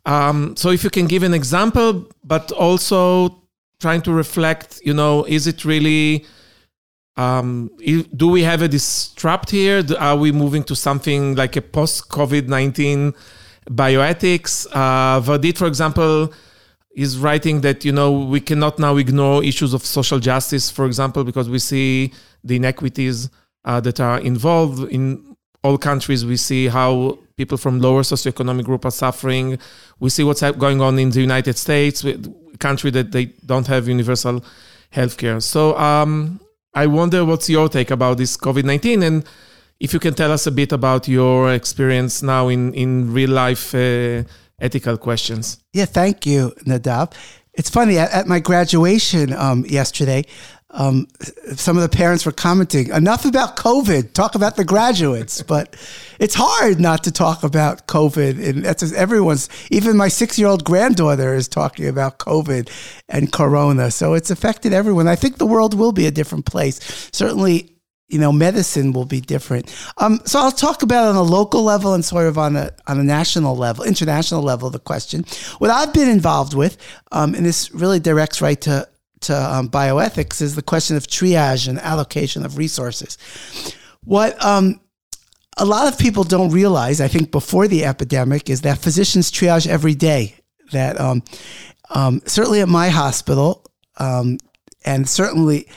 um, 0.05 0.55
so 0.57 0.69
if 0.69 0.83
you 0.83 0.89
can 0.89 1.07
give 1.07 1.23
an 1.23 1.33
example 1.33 2.05
but 2.23 2.51
also 2.51 3.42
trying 3.83 4.01
to 4.01 4.13
reflect, 4.13 4.79
you 4.85 4.93
know, 4.93 5.25
is 5.25 5.45
it 5.45 5.65
really, 5.65 6.25
um, 7.17 7.69
do 8.15 8.27
we 8.29 8.41
have 8.41 8.61
a 8.61 8.69
disrupt 8.69 9.49
here? 9.49 9.83
Are 9.99 10.15
we 10.15 10.31
moving 10.31 10.63
to 10.69 10.75
something 10.75 11.35
like 11.35 11.57
a 11.57 11.61
post 11.61 12.07
COVID 12.07 12.47
19 12.47 13.13
bioethics? 13.69 14.67
Uh, 14.71 15.19
Vardit, 15.25 15.57
for 15.57 15.67
example, 15.67 16.33
is 16.95 17.17
writing 17.17 17.59
that, 17.61 17.83
you 17.83 17.91
know, 17.91 18.09
we 18.33 18.39
cannot 18.39 18.79
now 18.79 18.95
ignore 18.95 19.43
issues 19.43 19.73
of 19.73 19.85
social 19.85 20.19
justice, 20.19 20.71
for 20.71 20.85
example, 20.85 21.25
because 21.25 21.49
we 21.49 21.59
see 21.59 22.13
the 22.41 22.55
inequities 22.55 23.29
uh, 23.65 23.81
that 23.81 23.99
are 23.99 24.19
involved 24.21 24.79
in 24.93 25.35
all 25.61 25.77
countries. 25.77 26.25
We 26.25 26.37
see 26.37 26.67
how 26.69 27.19
people 27.35 27.57
from 27.57 27.81
lower 27.81 28.03
socioeconomic 28.03 28.63
group 28.63 28.85
are 28.85 28.91
suffering. 28.91 29.59
We 29.99 30.09
see 30.09 30.23
what's 30.23 30.41
going 30.65 30.79
on 30.79 30.99
in 30.99 31.09
the 31.09 31.19
United 31.19 31.57
States 31.57 32.01
country 32.67 32.91
that 32.91 33.11
they 33.11 33.25
don't 33.51 33.67
have 33.67 33.87
universal 33.87 34.35
healthcare. 34.97 35.39
So 35.41 35.77
um, 35.77 36.39
I 36.73 36.85
wonder 36.87 37.19
what's 37.25 37.49
your 37.49 37.67
take 37.69 37.91
about 37.91 38.17
this 38.17 38.37
COVID 38.37 38.63
19 38.63 39.03
and 39.03 39.25
if 39.79 39.93
you 39.93 39.99
can 39.99 40.13
tell 40.13 40.31
us 40.31 40.47
a 40.47 40.51
bit 40.51 40.71
about 40.71 41.07
your 41.07 41.53
experience 41.53 42.23
now 42.23 42.47
in, 42.47 42.73
in 42.73 43.11
real 43.13 43.31
life 43.31 43.75
uh, 43.75 44.23
ethical 44.59 44.97
questions. 44.97 45.57
Yeah, 45.73 45.85
thank 45.85 46.25
you, 46.25 46.53
Nadav. 46.65 47.11
It's 47.53 47.69
funny, 47.69 47.97
at, 47.99 48.11
at 48.11 48.27
my 48.27 48.39
graduation 48.39 49.33
um, 49.33 49.65
yesterday, 49.67 50.23
um, 50.73 51.07
some 51.55 51.77
of 51.77 51.83
the 51.83 51.89
parents 51.89 52.25
were 52.25 52.31
commenting, 52.31 52.89
enough 52.89 53.25
about 53.25 53.55
COVID, 53.55 54.13
talk 54.13 54.35
about 54.35 54.55
the 54.55 54.65
graduates. 54.65 55.41
but 55.53 55.75
it's 56.19 56.35
hard 56.35 56.79
not 56.79 57.03
to 57.03 57.11
talk 57.11 57.43
about 57.43 57.87
COVID. 57.87 58.43
And 58.43 58.65
that's 58.65 58.91
everyone's, 58.93 59.49
even 59.71 59.95
my 59.95 60.07
six 60.07 60.37
year 60.37 60.47
old 60.47 60.63
granddaughter 60.63 61.33
is 61.33 61.47
talking 61.47 61.87
about 61.87 62.17
COVID 62.17 62.69
and 63.07 63.31
Corona. 63.31 63.91
So 63.91 64.15
it's 64.15 64.31
affected 64.31 64.73
everyone. 64.73 65.07
I 65.07 65.15
think 65.15 65.37
the 65.37 65.45
world 65.45 65.73
will 65.73 65.91
be 65.91 66.07
a 66.07 66.11
different 66.11 66.45
place. 66.45 66.79
Certainly, 67.13 67.69
you 68.09 68.19
know, 68.19 68.31
medicine 68.31 68.93
will 68.93 69.05
be 69.05 69.21
different. 69.21 69.73
Um, 69.97 70.19
so 70.25 70.39
I'll 70.39 70.51
talk 70.51 70.83
about 70.83 71.07
on 71.07 71.15
a 71.15 71.23
local 71.23 71.63
level 71.63 71.93
and 71.93 72.03
sort 72.03 72.27
of 72.27 72.37
on 72.37 72.55
a 72.55 72.71
on 72.85 72.99
a 72.99 73.03
national 73.03 73.55
level, 73.55 73.85
international 73.85 74.43
level. 74.43 74.69
The 74.69 74.79
question, 74.79 75.25
what 75.57 75.71
I've 75.71 75.93
been 75.93 76.09
involved 76.09 76.53
with, 76.53 76.77
um, 77.11 77.33
and 77.33 77.45
this 77.45 77.73
really 77.73 77.99
directs 77.99 78.39
right 78.39 78.59
to 78.61 78.87
to 79.23 79.35
um, 79.35 79.69
bioethics, 79.69 80.41
is 80.41 80.55
the 80.55 80.61
question 80.61 80.95
of 80.95 81.07
triage 81.07 81.67
and 81.67 81.79
allocation 81.79 82.45
of 82.45 82.57
resources. 82.57 83.17
What 84.03 84.41
um, 84.43 84.79
a 85.57 85.65
lot 85.65 85.91
of 85.91 85.99
people 85.99 86.23
don't 86.23 86.51
realize, 86.51 87.01
I 87.01 87.07
think, 87.07 87.31
before 87.31 87.67
the 87.67 87.85
epidemic, 87.85 88.49
is 88.49 88.61
that 88.61 88.79
physicians 88.79 89.31
triage 89.31 89.67
every 89.67 89.95
day. 89.95 90.35
That 90.71 90.99
um, 90.99 91.23
um, 91.89 92.21
certainly 92.25 92.61
at 92.61 92.69
my 92.69 92.89
hospital, 92.89 93.65
um, 93.97 94.37
and 94.85 95.07
certainly 95.07 95.67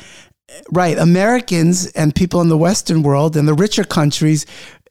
right 0.71 0.97
americans 0.99 1.87
and 1.93 2.15
people 2.15 2.41
in 2.41 2.49
the 2.49 2.57
western 2.57 3.03
world 3.03 3.37
and 3.37 3.49
the 3.49 3.55
richer 3.55 3.85
countries 3.85 4.47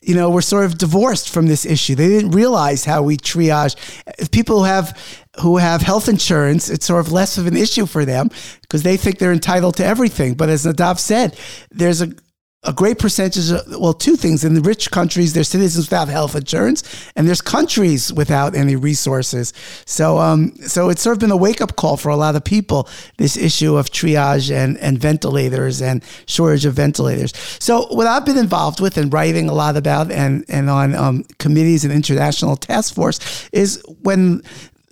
you 0.05 0.15
know 0.15 0.29
were 0.29 0.41
sort 0.41 0.65
of 0.65 0.77
divorced 0.77 1.29
from 1.29 1.47
this 1.47 1.65
issue. 1.65 1.95
They 1.95 2.07
didn't 2.07 2.31
realize 2.31 2.85
how 2.85 3.01
we 3.03 3.17
triage 3.17 3.75
people 4.31 4.59
who 4.59 4.65
have 4.65 5.21
who 5.41 5.57
have 5.57 5.81
health 5.81 6.07
insurance 6.07 6.69
it's 6.69 6.85
sort 6.85 7.05
of 7.05 7.11
less 7.11 7.37
of 7.37 7.45
an 7.45 7.57
issue 7.57 7.85
for 7.85 8.05
them 8.05 8.29
because 8.61 8.83
they 8.83 8.95
think 8.95 9.17
they're 9.17 9.33
entitled 9.33 9.75
to 9.77 9.85
everything. 9.85 10.35
But 10.35 10.49
as 10.49 10.65
nadav 10.65 10.99
said 10.99 11.37
there's 11.71 12.01
a 12.01 12.11
a 12.65 12.73
great 12.73 12.99
percentage 12.99 13.51
of, 13.51 13.61
well, 13.79 13.93
two 13.93 14.15
things. 14.15 14.43
In 14.43 14.53
the 14.53 14.61
rich 14.61 14.91
countries, 14.91 15.33
there's 15.33 15.47
citizens 15.47 15.85
without 15.85 16.07
health 16.07 16.35
insurance, 16.35 16.83
and 17.15 17.27
there's 17.27 17.41
countries 17.41 18.11
without 18.11 18.55
any 18.55 18.75
resources. 18.75 19.53
So, 19.85 20.17
um, 20.19 20.55
so 20.57 20.89
it's 20.89 21.01
sort 21.01 21.15
of 21.15 21.19
been 21.19 21.31
a 21.31 21.37
wake 21.37 21.61
up 21.61 21.75
call 21.75 21.97
for 21.97 22.09
a 22.09 22.15
lot 22.15 22.35
of 22.35 22.43
people, 22.43 22.89
this 23.17 23.37
issue 23.37 23.75
of 23.75 23.89
triage 23.91 24.51
and, 24.51 24.77
and 24.79 24.97
ventilators 24.97 25.81
and 25.81 26.03
shortage 26.25 26.65
of 26.65 26.73
ventilators. 26.73 27.33
So, 27.59 27.87
what 27.87 28.07
I've 28.07 28.25
been 28.25 28.37
involved 28.37 28.81
with 28.81 28.97
and 28.97 29.13
writing 29.13 29.49
a 29.49 29.53
lot 29.53 29.77
about 29.77 30.11
and, 30.11 30.43
and 30.49 30.69
on 30.69 30.95
um, 30.95 31.23
committees 31.37 31.85
and 31.85 31.93
international 31.93 32.55
task 32.55 32.95
force 32.95 33.49
is 33.51 33.81
when 34.01 34.41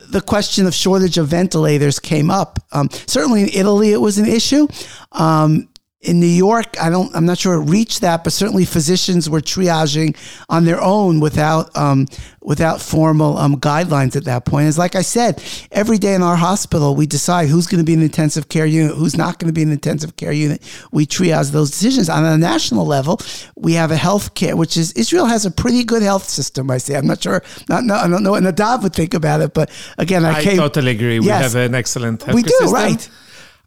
the 0.10 0.22
question 0.22 0.68
of 0.68 0.76
shortage 0.76 1.18
of 1.18 1.28
ventilators 1.28 2.00
came 2.00 2.30
up. 2.30 2.60
Um, 2.72 2.90
certainly 3.08 3.42
in 3.42 3.50
Italy, 3.50 3.92
it 3.92 3.98
was 3.98 4.18
an 4.18 4.28
issue. 4.28 4.68
Um, 5.12 5.70
in 6.04 6.20
New 6.20 6.26
York, 6.28 6.76
I 6.82 6.90
don't, 6.90 7.16
I'm 7.16 7.26
not 7.26 7.38
sure 7.38 7.54
it 7.56 7.66
reached 7.66 8.02
that, 8.02 8.24
but 8.24 8.34
certainly 8.34 8.66
physicians 8.66 9.30
were 9.30 9.40
triaging 9.40 10.18
on 10.50 10.66
their 10.66 10.82
own 10.82 11.22
without, 11.22 11.76
um, 11.78 12.08
without 12.42 12.82
formal 12.82 13.38
um, 13.38 13.56
guidelines 13.56 14.16
at 14.18 14.26
that 14.26 14.46
point. 14.46 14.68
It's 14.68 14.78
like 14.78 14.96
I 14.96 15.02
said, 15.02 15.42
every 15.72 15.98
day 15.98 16.14
in 16.14 16.22
our 16.22 16.36
hospital, 16.36 16.96
we 16.96 17.08
decide 17.08 17.48
who's 17.48 17.68
going 17.68 17.80
to 17.80 17.86
be 17.86 17.94
in 17.94 18.00
an 18.00 18.06
intensive 18.06 18.50
care 18.50 18.66
unit, 18.66 18.96
who's 18.96 19.16
not 19.16 19.40
going 19.40 19.48
to 19.48 19.54
be 19.54 19.62
in 19.62 19.70
an 19.70 19.74
intensive 19.74 20.18
care 20.18 20.34
unit. 20.34 20.62
We 20.92 21.06
triage 21.06 21.52
those 21.52 21.72
decisions. 21.72 22.10
On 22.10 22.26
a 22.26 22.38
national 22.38 22.86
level, 22.86 23.20
we 23.56 23.74
have 23.74 23.92
a 23.92 23.96
health 23.96 24.34
care, 24.36 24.58
which 24.58 24.76
is 24.76 24.92
Israel 24.94 25.26
has 25.26 25.46
a 25.46 25.52
pretty 25.52 25.86
good 25.86 26.04
health 26.04 26.28
system. 26.28 26.70
I 26.70 26.80
say, 26.80 26.96
I'm 26.96 27.08
not 27.08 27.24
sure, 27.24 27.42
not, 27.70 27.86
no, 27.86 27.96
I 27.96 28.10
don't 28.10 28.24
know 28.24 28.32
what 28.32 28.44
Nadav 28.44 28.84
would 28.84 28.94
think 28.94 29.14
about 29.14 29.40
it, 29.40 29.54
but 29.54 29.72
again, 29.98 30.26
I, 30.26 30.40
I 30.40 30.44
came, 30.44 30.58
totally 30.58 30.92
agree. 30.92 31.20
We 31.20 31.28
have 31.28 31.56
an 31.56 31.76
excellent 31.76 32.20
healthcare 32.22 32.34
we 32.36 32.44
do 32.44 32.50
system. 32.50 32.74
right. 32.74 33.10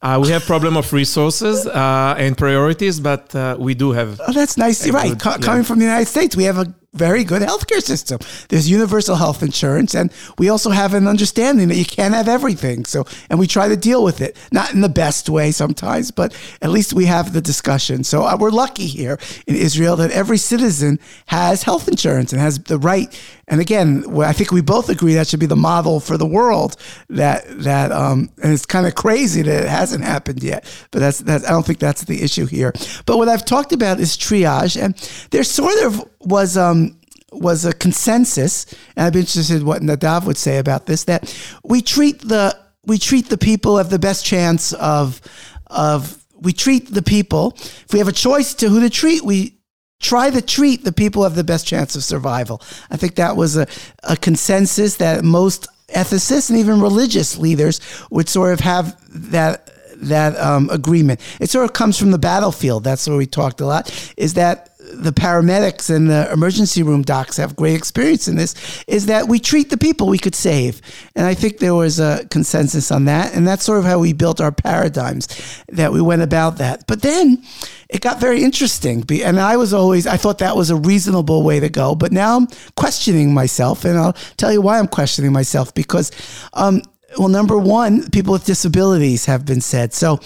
Uh, 0.07 0.21
we 0.21 0.29
have 0.29 0.45
problem 0.45 0.77
of 0.77 0.93
resources 0.93 1.67
uh, 1.67 2.15
and 2.17 2.39
priorities, 2.39 3.01
but 3.01 3.35
uh, 3.35 3.57
we 3.59 3.75
do 3.75 3.91
have. 3.91 4.21
Oh, 4.29 4.33
that's 4.33 4.57
nice. 4.57 4.89
right. 4.89 5.11
good- 5.11 5.21
Co- 5.21 5.31
yeah. 5.31 5.39
Coming 5.39 5.65
from 5.65 5.81
the 5.81 5.85
United 5.85 6.07
States, 6.07 6.37
we 6.37 6.45
have 6.45 6.59
a 6.59 6.73
very 6.95 7.25
good 7.25 7.43
healthcare 7.43 7.83
system. 7.83 8.19
There's 8.49 8.71
universal 8.71 9.17
health 9.17 9.43
insurance, 9.43 9.95
and 9.97 10.13
we 10.39 10.49
also 10.49 10.71
have 10.71 10.95
an 10.95 11.09
understanding 11.09 11.67
that 11.69 11.77
you 11.77 11.85
can't 11.85 12.15
have 12.15 12.29
everything. 12.29 12.85
So, 12.85 13.05
and 13.29 13.39
we 13.41 13.49
try 13.49 13.67
to 13.69 13.77
deal 13.77 14.05
with 14.05 14.21
it, 14.21 14.37
not 14.53 14.73
in 14.73 14.81
the 14.81 14.89
best 14.89 15.29
way 15.29 15.51
sometimes, 15.51 16.13
but 16.13 16.33
at 16.63 16.71
least 16.71 16.93
we 16.95 17.07
have 17.07 17.33
the 17.33 17.41
discussion. 17.41 18.05
So 18.05 18.23
uh, 18.23 18.37
we're 18.39 18.51
lucky 18.51 18.87
here 18.87 19.19
in 19.49 19.57
Israel 19.57 19.97
that 19.97 20.13
every 20.13 20.39
citizen 20.39 20.99
has 21.27 21.65
health 21.65 21.89
insurance 21.89 22.33
and 22.33 22.41
has 22.41 22.59
the 22.61 22.79
right. 22.79 23.09
And 23.49 23.61
again, 23.61 24.05
I 24.21 24.33
think 24.33 24.51
we 24.51 24.61
both 24.61 24.89
agree 24.89 25.15
that 25.15 25.29
should 25.29 25.39
be 25.39 25.47
the 25.47 25.55
model 25.55 26.01
for 26.01 26.17
the 26.17 26.27
world. 26.27 26.77
That 27.09 27.45
that 27.63 27.93
um, 27.93 28.31
and 28.43 28.53
it's 28.53 28.67
kind 28.67 28.87
of 28.87 28.97
crazy 28.97 29.43
that 29.43 29.65
it 29.65 29.69
hasn't 29.69 30.03
happened 30.03 30.43
yet. 30.43 30.65
But 30.91 30.99
that's 30.99 31.19
that's 31.19 31.45
I 31.45 31.51
don't 31.51 31.65
think 31.65 31.79
that's 31.79 32.05
the 32.05 32.23
issue 32.23 32.47
here. 32.47 32.73
But 33.05 33.19
what 33.19 33.29
I've 33.29 33.45
talked 33.45 33.73
about 33.73 34.01
is 34.01 34.17
triage, 34.17 34.81
and 34.81 34.97
there 35.31 35.45
sort 35.45 35.81
of 35.85 36.05
was 36.23 36.57
um, 36.57 36.99
was 37.31 37.65
a 37.65 37.73
consensus, 37.73 38.67
and 38.97 39.07
I'd 39.07 39.13
be 39.13 39.21
interested 39.21 39.61
in 39.61 39.67
what 39.67 39.81
Nadav 39.83 40.25
would 40.25 40.39
say 40.39 40.59
about 40.59 40.87
this. 40.87 41.05
That 41.05 41.33
we 41.63 41.83
treat 41.83 42.21
the 42.21 42.59
we 42.85 42.99
treat 42.99 43.29
the 43.29 43.39
people 43.39 43.77
have 43.79 43.91
the 43.91 43.99
best 44.01 44.25
chance 44.25 44.73
of 44.73 45.21
of 45.69 46.25
we 46.41 46.53
treat 46.53 46.93
the 46.93 47.03
people. 47.03 47.55
If 47.57 47.93
we 47.93 48.01
have 48.01 48.09
a 48.09 48.13
choice 48.13 48.55
to 48.55 48.69
who 48.69 48.81
to 48.81 48.91
treat, 48.91 49.25
we 49.25 49.56
try 50.01 50.31
to 50.31 50.43
treat 50.43 50.85
the 50.85 50.93
people 50.93 51.23
have 51.23 51.35
the 51.35 51.45
best 51.45 51.67
chance 51.67 51.97
of 51.97 52.05
survival. 52.05 52.61
I 52.91 52.97
think 52.97 53.15
that 53.17 53.37
was 53.37 53.57
a, 53.57 53.67
a 54.05 54.17
consensus 54.17 54.97
that 54.97 55.25
most 55.25 55.67
ethicists 55.89 56.51
and 56.51 56.59
even 56.59 56.81
religious 56.81 57.39
leaders 57.39 57.81
would 58.11 58.29
sort 58.29 58.53
of 58.53 58.61
have 58.61 58.97
that 59.31 59.71
that 59.99 60.39
um, 60.39 60.69
agreement. 60.71 61.21
It 61.41 61.49
sort 61.49 61.65
of 61.65 61.73
comes 61.73 61.99
from 61.99 62.11
the 62.11 62.19
battlefield. 62.19 62.85
That's 62.85 63.09
where 63.09 63.17
we 63.17 63.27
talked 63.27 63.63
a 63.63 63.67
lot. 63.67 64.13
Is 64.19 64.35
that 64.35 64.76
the 65.03 65.13
paramedics 65.13 65.95
and 65.95 66.09
the 66.09 66.31
emergency 66.33 66.83
room 66.83 67.03
docs 67.03 67.37
have 67.37 67.57
great 67.57 67.75
experience 67.75 68.29
in 68.29 68.37
this 68.37 68.55
is 68.87 69.07
that 69.07 69.29
we 69.29 69.39
treat 69.39 69.71
the 69.71 69.77
people 69.77 70.07
we 70.09 70.19
could 70.19 70.35
save. 70.35 70.81
And 71.15 71.27
I 71.27 71.35
think 71.35 71.59
there 71.59 71.75
was 71.75 71.99
a 71.99 72.27
consensus 72.31 72.91
on 72.91 73.05
that. 73.07 73.35
And 73.35 73.47
that's 73.47 73.65
sort 73.65 73.79
of 73.79 73.85
how 73.85 73.99
we 73.99 74.13
built 74.13 74.41
our 74.41 74.53
paradigms 74.53 75.29
that 75.69 75.93
we 75.93 76.01
went 76.01 76.23
about 76.23 76.59
that. 76.59 76.87
But 76.87 77.03
then 77.03 77.43
it 77.89 78.01
got 78.01 78.21
very 78.21 78.43
interesting. 78.43 79.05
And 79.23 79.39
I 79.39 79.57
was 79.57 79.73
always, 79.73 80.07
I 80.07 80.17
thought 80.17 80.39
that 80.39 80.57
was 80.57 80.71
a 80.71 80.77
reasonable 80.77 81.43
way 81.43 81.61
to 81.61 81.69
go. 81.69 81.95
But 81.95 82.13
now 82.13 82.37
I'm 82.37 82.49
questioning 82.77 83.33
myself. 83.33 83.85
And 83.85 83.99
I'll 83.99 84.15
tell 84.37 84.53
you 84.53 84.61
why 84.61 84.79
I'm 84.79 84.89
questioning 84.89 85.33
myself 85.33 85.75
because, 85.75 86.11
um, 86.53 86.83
well, 87.19 87.29
number 87.29 87.57
one, 87.57 88.11
people 88.11 88.33
with 88.33 88.45
disabilities 88.45 89.25
have 89.27 89.45
been 89.47 89.61
said. 89.61 89.95
So 89.95 90.21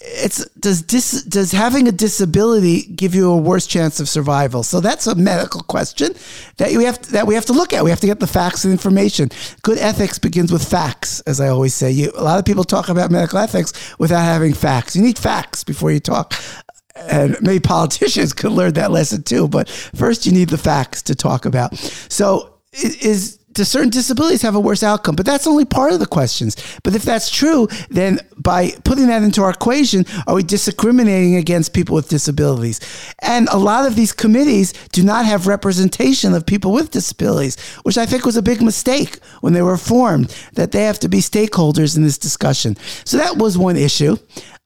it's 0.00 0.44
does 0.50 0.82
dis, 0.82 1.22
does 1.24 1.52
having 1.52 1.88
a 1.88 1.92
disability 1.92 2.82
give 2.82 3.14
you 3.14 3.30
a 3.30 3.36
worse 3.36 3.66
chance 3.66 4.00
of 4.00 4.08
survival? 4.08 4.62
So 4.62 4.80
that's 4.80 5.06
a 5.06 5.14
medical 5.14 5.62
question 5.62 6.14
that 6.58 6.72
we 6.76 6.84
have 6.84 7.00
to, 7.02 7.12
that 7.12 7.26
we 7.26 7.34
have 7.34 7.46
to 7.46 7.52
look 7.52 7.72
at. 7.72 7.84
We 7.84 7.90
have 7.90 8.00
to 8.00 8.06
get 8.06 8.20
the 8.20 8.26
facts 8.26 8.64
and 8.64 8.72
information. 8.72 9.30
Good 9.62 9.78
ethics 9.78 10.18
begins 10.18 10.52
with 10.52 10.68
facts, 10.68 11.20
as 11.20 11.40
I 11.40 11.48
always 11.48 11.74
say. 11.74 11.90
You, 11.90 12.12
a 12.16 12.22
lot 12.22 12.38
of 12.38 12.44
people 12.44 12.64
talk 12.64 12.88
about 12.88 13.10
medical 13.10 13.38
ethics 13.38 13.72
without 13.98 14.22
having 14.22 14.52
facts. 14.52 14.96
You 14.96 15.02
need 15.02 15.18
facts 15.18 15.64
before 15.64 15.90
you 15.90 16.00
talk. 16.00 16.34
And 16.94 17.36
maybe 17.42 17.60
politicians 17.60 18.32
could 18.34 18.52
learn 18.52 18.74
that 18.74 18.90
lesson 18.90 19.22
too. 19.22 19.48
But 19.48 19.68
first, 19.68 20.26
you 20.26 20.32
need 20.32 20.48
the 20.48 20.58
facts 20.58 21.02
to 21.02 21.14
talk 21.14 21.44
about. 21.44 21.76
So, 21.76 22.54
is 22.72 23.38
certain 23.64 23.90
disabilities 23.90 24.42
have 24.42 24.54
a 24.54 24.60
worse 24.60 24.82
outcome? 24.82 25.16
But 25.16 25.26
that's 25.26 25.46
only 25.46 25.64
part 25.64 25.92
of 25.92 26.00
the 26.00 26.06
questions. 26.06 26.56
But 26.82 26.94
if 26.94 27.02
that's 27.02 27.30
true, 27.30 27.68
then 27.90 28.20
by 28.36 28.72
putting 28.84 29.06
that 29.08 29.22
into 29.22 29.42
our 29.42 29.50
equation, 29.50 30.04
are 30.26 30.34
we 30.34 30.42
discriminating 30.42 31.36
against 31.36 31.72
people 31.72 31.94
with 31.94 32.08
disabilities? 32.08 32.80
And 33.20 33.48
a 33.48 33.58
lot 33.58 33.86
of 33.86 33.96
these 33.96 34.12
committees 34.12 34.72
do 34.92 35.02
not 35.02 35.24
have 35.24 35.46
representation 35.46 36.34
of 36.34 36.46
people 36.46 36.72
with 36.72 36.90
disabilities, 36.90 37.58
which 37.82 37.98
I 37.98 38.06
think 38.06 38.24
was 38.24 38.36
a 38.36 38.42
big 38.42 38.62
mistake 38.62 39.18
when 39.40 39.52
they 39.52 39.62
were 39.62 39.76
formed, 39.76 40.34
that 40.54 40.72
they 40.72 40.84
have 40.84 40.98
to 41.00 41.08
be 41.08 41.18
stakeholders 41.18 41.96
in 41.96 42.02
this 42.02 42.18
discussion. 42.18 42.76
So 43.04 43.16
that 43.16 43.36
was 43.36 43.56
one 43.56 43.76
issue. 43.76 44.16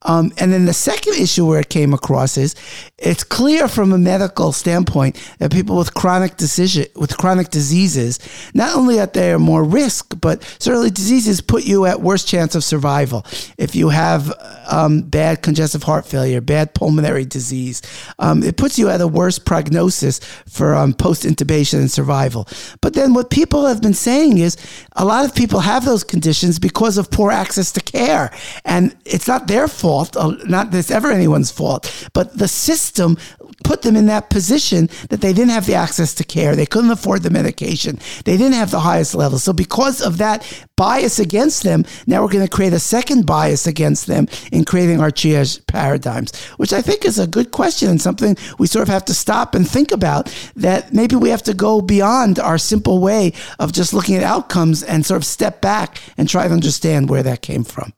Um, 0.03 0.33
and 0.39 0.51
then 0.51 0.65
the 0.65 0.73
second 0.73 1.15
issue 1.15 1.47
where 1.47 1.61
it 1.61 1.69
came 1.69 1.93
across 1.93 2.39
is 2.39 2.55
it's 2.97 3.23
clear 3.23 3.69
from 3.69 3.93
a 3.93 3.99
medical 3.99 4.51
standpoint 4.53 5.21
that 5.39 5.53
people 5.53 5.77
with 5.77 5.93
chronic 5.93 6.39
decision 6.39 6.87
with 6.97 7.19
chronic 7.19 7.51
diseases, 7.51 8.19
not 8.55 8.75
only 8.75 8.97
that 8.97 9.13
they 9.13 9.31
are 9.31 9.39
more 9.39 9.63
risk, 9.63 10.19
but 10.19 10.43
certainly 10.59 10.91
diseases 10.91 11.43
put 11.43 11.65
you 11.65 11.85
at 11.85 12.01
worse 12.01 12.25
chance 12.25 12.55
of 12.55 12.65
survival. 12.65 13.27
If 13.59 13.75
you 13.75 13.91
have 13.91 14.33
um, 14.71 15.03
bad 15.03 15.43
congestive 15.43 15.83
heart 15.83 16.07
failure, 16.07 16.41
bad 16.41 16.75
pulmonary 16.75 17.27
disease, 17.27 17.83
um, 18.19 18.43
it 18.43 18.57
puts 18.57 18.79
you 18.79 18.89
at 18.89 19.03
a 19.03 19.07
worse 19.07 19.39
prognosis 19.39 20.19
for 20.49 20.75
um, 20.75 20.95
post 20.95 21.25
intubation 21.25 21.79
and 21.79 21.91
survival. 21.91 22.49
But 22.81 22.95
then 22.95 23.13
what 23.13 23.29
people 23.29 23.67
have 23.67 23.83
been 23.83 23.95
saying 23.95 24.39
is 24.39 24.57
a 24.97 25.05
lot 25.05 25.27
of 25.27 25.35
people 25.35 25.61
have 25.61 25.85
those 25.85 26.05
conditions 26.05 26.59
because 26.59 26.97
of 26.97 27.11
poor 27.11 27.31
access 27.31 27.71
to 27.73 27.81
care, 27.81 28.33
and 28.65 28.97
it's 29.05 29.29
not 29.29 29.47
their 29.47 29.69
fault. 29.69 29.90
Uh, 29.99 30.37
Not 30.45 30.71
that 30.71 30.79
it's 30.79 30.91
ever 30.91 31.11
anyone's 31.11 31.51
fault, 31.51 32.09
but 32.13 32.37
the 32.37 32.49
system 32.49 33.17
put 33.65 33.83
them 33.83 33.97
in 33.97 34.07
that 34.07 34.31
position 34.31 34.89
that 35.11 35.21
they 35.21 35.33
didn't 35.33 35.51
have 35.51 35.67
the 35.67 35.75
access 35.75 36.15
to 36.15 36.25
care. 36.25 36.57
They 36.57 36.67
couldn't 36.67 36.91
afford 36.91 37.23
the 37.23 37.31
medication. 37.31 37.99
They 38.25 38.37
didn't 38.37 38.55
have 38.55 38.71
the 38.71 38.81
highest 38.81 39.15
level. 39.15 39.39
So 39.39 39.53
because 39.53 40.01
of 40.01 40.19
that 40.19 40.47
bias 40.77 41.19
against 41.19 41.63
them, 41.63 41.85
now 42.07 42.23
we're 42.23 42.31
going 42.31 42.47
to 42.47 42.51
create 42.51 42.73
a 42.73 42.79
second 42.79 43.27
bias 43.27 43.67
against 43.67 44.07
them 44.07 44.29
in 44.51 44.65
creating 44.65 45.01
our 45.01 45.11
triage 45.11 45.65
paradigms, 45.67 46.35
which 46.57 46.73
I 46.73 46.83
think 46.83 47.05
is 47.05 47.19
a 47.19 47.27
good 47.27 47.51
question 47.51 47.91
and 47.91 48.01
something 48.01 48.37
we 48.59 48.67
sort 48.67 48.83
of 48.83 48.89
have 48.89 49.05
to 49.07 49.15
stop 49.15 49.55
and 49.55 49.69
think 49.69 49.93
about 49.93 50.35
that 50.57 50.93
maybe 50.95 51.17
we 51.17 51.31
have 51.31 51.43
to 51.45 51.55
go 51.55 51.81
beyond 51.81 52.39
our 52.39 52.59
simple 52.59 53.01
way 53.01 53.33
of 53.59 53.73
just 53.73 53.93
looking 53.93 54.17
at 54.17 54.23
outcomes 54.23 54.83
and 54.83 55.05
sort 55.05 55.19
of 55.19 55.27
step 55.27 55.61
back 55.61 56.01
and 56.17 56.29
try 56.29 56.47
to 56.47 56.53
understand 56.53 57.11
where 57.11 57.23
that 57.23 57.43
came 57.43 57.65
from. 57.65 57.93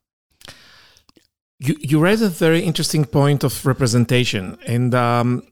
You, 1.65 1.77
you 1.79 2.01
raised 2.01 2.23
a 2.25 2.29
very 2.29 2.61
interesting 2.61 3.05
point 3.05 3.45
of 3.45 3.65
representation, 3.65 4.59
and 4.67 4.93
um, 4.95 5.43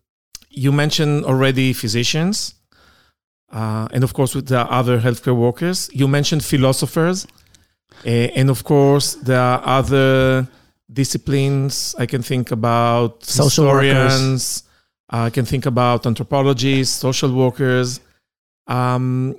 you 0.49 0.73
mentioned 0.73 1.25
already 1.25 1.73
physicians, 1.73 2.55
uh, 3.53 3.87
and 3.93 4.03
of 4.03 4.13
course 4.13 4.35
with 4.35 4.49
the 4.49 4.61
other 4.61 5.01
healthcare 5.01 5.37
workers. 5.37 5.89
You 5.93 6.09
mentioned 6.09 6.45
philosophers, 6.45 7.29
uh, 8.05 8.09
and 8.09 8.51
of 8.51 8.65
course 8.65 9.15
there 9.15 9.39
are 9.39 9.63
other 9.65 10.49
disciplines. 10.93 11.95
I 11.97 12.07
can 12.07 12.23
think 12.23 12.51
about 12.51 13.25
Social 13.25 13.67
historians. 13.67 14.65
I 15.11 15.31
can 15.31 15.45
think 15.45 15.67
about 15.67 16.07
anthropologists, 16.07 16.95
social 16.95 17.33
workers, 17.33 18.01
um, 18.67 19.37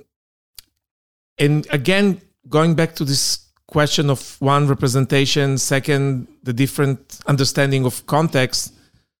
and 1.38 1.66
again 1.70 2.20
going 2.48 2.74
back 2.74 2.94
to 2.96 3.04
this 3.04 3.41
question 3.76 4.10
of 4.10 4.20
one 4.40 4.68
representation, 4.68 5.58
second 5.58 6.28
the 6.42 6.52
different 6.52 6.98
understanding 7.26 7.84
of 7.84 7.94
context. 8.06 8.74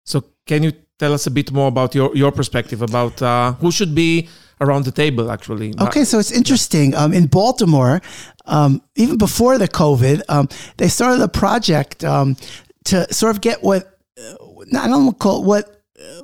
So 0.04 0.16
can 0.46 0.62
you 0.62 0.72
tell 0.98 1.12
us 1.12 1.26
a 1.26 1.30
bit 1.30 1.50
more 1.52 1.68
about 1.68 1.94
your, 1.94 2.14
your 2.14 2.32
perspective 2.32 2.82
about 2.82 3.20
uh, 3.22 3.52
who 3.54 3.72
should 3.72 3.94
be 3.94 4.28
around 4.60 4.84
the 4.84 4.92
table 4.92 5.30
actually? 5.30 5.74
Okay 5.80 6.04
so 6.04 6.18
it's 6.18 6.30
interesting. 6.30 6.94
Um, 6.94 7.12
in 7.12 7.26
baltimore 7.26 8.00
um, 8.46 8.82
even 8.96 9.18
before 9.18 9.58
the 9.58 9.68
covid 9.68 10.22
um, 10.28 10.48
they 10.76 10.88
started 10.88 11.22
a 11.22 11.28
project 11.28 12.04
um, 12.04 12.36
to 12.84 13.12
sort 13.12 13.34
of 13.34 13.40
get 13.40 13.62
what 13.62 13.98
uh, 14.18 14.34
i 14.78 14.86
don't 14.88 15.04
want 15.06 15.18
to 15.18 15.22
call 15.22 15.42
it 15.42 15.46
what 15.46 15.71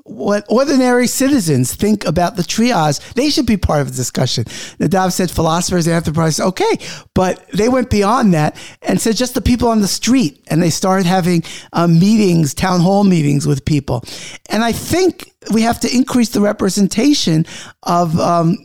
what 0.04 0.44
ordinary 0.48 1.06
citizens 1.06 1.74
think 1.74 2.04
about 2.04 2.36
the 2.36 2.42
triage, 2.42 3.14
they 3.14 3.30
should 3.30 3.46
be 3.46 3.56
part 3.56 3.80
of 3.80 3.88
the 3.88 3.96
discussion. 3.96 4.44
Nadav 4.78 5.12
said 5.12 5.30
philosophers, 5.30 5.86
anthropologists, 5.86 6.40
okay, 6.40 6.78
but 7.14 7.46
they 7.52 7.68
went 7.68 7.90
beyond 7.90 8.34
that 8.34 8.56
and 8.82 9.00
said 9.00 9.16
just 9.16 9.34
the 9.34 9.40
people 9.40 9.68
on 9.68 9.80
the 9.80 9.88
street, 9.88 10.42
and 10.48 10.62
they 10.62 10.70
started 10.70 11.06
having 11.06 11.42
um, 11.72 11.98
meetings, 11.98 12.54
town 12.54 12.80
hall 12.80 13.04
meetings 13.04 13.46
with 13.46 13.64
people. 13.64 14.02
And 14.50 14.64
I 14.64 14.72
think 14.72 15.32
we 15.52 15.62
have 15.62 15.80
to 15.80 15.94
increase 15.94 16.30
the 16.30 16.40
representation 16.40 17.46
of 17.82 18.18
um, 18.18 18.56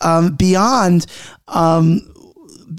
um, 0.00 0.34
beyond 0.36 1.06
um, 1.48 2.00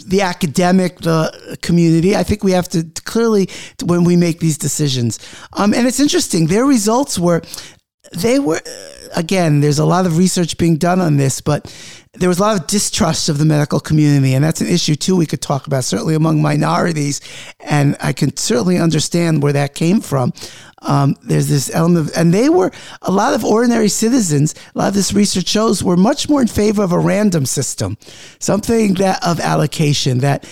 the 0.08 0.22
academic, 0.22 1.00
the 1.00 1.58
community. 1.62 2.16
I 2.16 2.24
think 2.24 2.44
we 2.44 2.52
have 2.52 2.68
to 2.70 2.84
clearly, 3.06 3.50
when 3.84 4.04
we 4.04 4.16
make 4.16 4.40
these 4.40 4.58
decisions. 4.58 5.20
Um, 5.54 5.74
and 5.74 5.88
it's 5.88 6.00
interesting, 6.00 6.48
their 6.48 6.66
results 6.66 7.18
were, 7.18 7.42
they 8.14 8.40
were, 8.40 8.62
again, 9.16 9.62
there's 9.62 9.80
a 9.80 9.86
lot 9.86 10.06
of 10.06 10.18
research 10.18 10.58
being 10.58 10.78
done 10.78 11.00
on 11.00 11.18
this, 11.18 11.42
but 11.42 11.74
there 12.14 12.30
was 12.30 12.40
a 12.40 12.42
lot 12.42 12.60
of 12.60 12.68
distrust 12.68 13.30
of 13.30 13.38
the 13.38 13.46
medical 13.46 13.80
community. 13.80 14.34
And 14.34 14.44
that's 14.44 14.62
an 14.62 14.68
issue, 14.68 14.96
too, 14.96 15.16
we 15.16 15.26
could 15.26 15.42
talk 15.42 15.68
about, 15.68 15.84
certainly 15.84 16.16
among 16.16 16.42
minorities. 16.42 17.22
And 17.60 17.98
I 18.02 18.14
can 18.14 18.36
certainly 18.38 18.78
understand 18.78 19.44
where 19.44 19.54
that 19.54 19.76
came 19.76 20.02
from. 20.02 20.34
Um, 20.82 21.16
there's 21.24 21.50
this 21.50 21.74
element, 21.74 22.10
of, 22.10 22.18
and 22.18 22.34
they 22.34 22.48
were 22.48 22.72
a 23.02 23.12
lot 23.12 23.34
of 23.34 23.44
ordinary 23.44 23.90
citizens. 23.90 24.54
A 24.76 24.78
lot 24.78 24.88
of 24.90 24.94
this 24.94 25.14
research 25.14 25.48
shows 25.48 25.84
were 25.84 25.98
much 25.98 26.30
more 26.30 26.42
in 26.42 26.48
favor 26.48 26.84
of 26.84 26.92
a 26.92 27.00
random 27.00 27.46
system, 27.46 27.98
something 28.40 28.94
that 28.96 29.26
of 29.26 29.40
allocation 29.40 30.20
that 30.20 30.48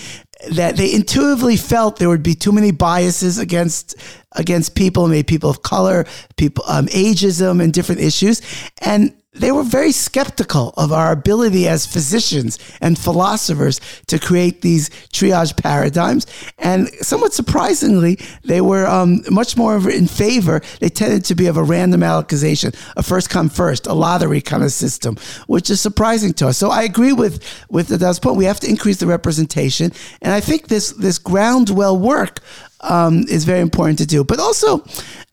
that 0.51 0.75
they 0.75 0.93
intuitively 0.93 1.55
felt 1.55 1.97
there 1.99 2.09
would 2.09 2.23
be 2.23 2.35
too 2.35 2.51
many 2.51 2.71
biases 2.71 3.37
against 3.37 3.95
against 4.35 4.75
people, 4.75 5.07
maybe 5.07 5.23
people 5.23 5.49
of 5.49 5.63
color, 5.63 6.05
people 6.37 6.63
um, 6.67 6.87
ageism, 6.87 7.63
and 7.63 7.73
different 7.73 8.01
issues, 8.01 8.41
and 8.81 9.13
they 9.35 9.51
were 9.51 9.63
very 9.63 9.91
skeptical 9.91 10.73
of 10.77 10.91
our 10.91 11.11
ability 11.11 11.67
as 11.67 11.85
physicians 11.85 12.59
and 12.81 12.97
philosophers 12.97 13.81
to 14.07 14.19
create 14.19 14.61
these 14.61 14.89
triage 15.11 15.61
paradigms. 15.61 16.27
And 16.59 16.89
somewhat 17.01 17.33
surprisingly, 17.33 18.19
they 18.43 18.61
were 18.61 18.85
um, 18.85 19.23
much 19.29 19.57
more 19.57 19.89
in 19.89 20.07
favor. 20.07 20.61
They 20.79 20.89
tended 20.89 21.25
to 21.25 21.35
be 21.35 21.47
of 21.47 21.57
a 21.57 21.63
random 21.63 22.03
allocation, 22.03 22.73
a 22.95 23.01
first 23.01 23.29
come 23.29 23.49
first, 23.49 23.87
a 23.87 23.93
lottery 23.93 24.41
kind 24.41 24.63
of 24.63 24.71
system, 24.71 25.17
which 25.47 25.69
is 25.69 25.81
surprising 25.81 26.33
to 26.33 26.49
us. 26.49 26.57
So 26.57 26.69
I 26.69 26.83
agree 26.83 27.13
with 27.13 27.43
with 27.69 27.87
the 27.87 28.19
point. 28.21 28.37
We 28.37 28.45
have 28.45 28.59
to 28.59 28.69
increase 28.69 28.97
the 28.97 29.07
representation, 29.07 29.91
and 30.21 30.31
I 30.31 30.41
think 30.41 30.67
this 30.67 30.91
this 30.91 31.17
groundwell 31.17 31.99
work 31.99 32.39
um, 32.83 33.25
is 33.29 33.45
very 33.45 33.61
important 33.61 33.97
to 33.99 34.05
do. 34.05 34.23
But 34.23 34.39
also, 34.39 34.85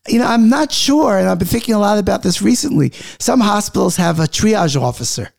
you 0.09 0.19
know, 0.19 0.27
I'm 0.27 0.49
not 0.49 0.73
sure, 0.73 1.19
and 1.19 1.29
I've 1.29 1.39
been 1.39 1.49
thinking 1.49 1.75
a 1.75 1.79
lot 1.79 1.99
about 1.99 2.23
this 2.23 2.41
recently. 2.41 2.93
Some 3.19 3.41
hospitals 3.41 3.97
have 3.97 4.19
a 4.19 4.25
triage 4.25 4.81
officer 4.81 5.31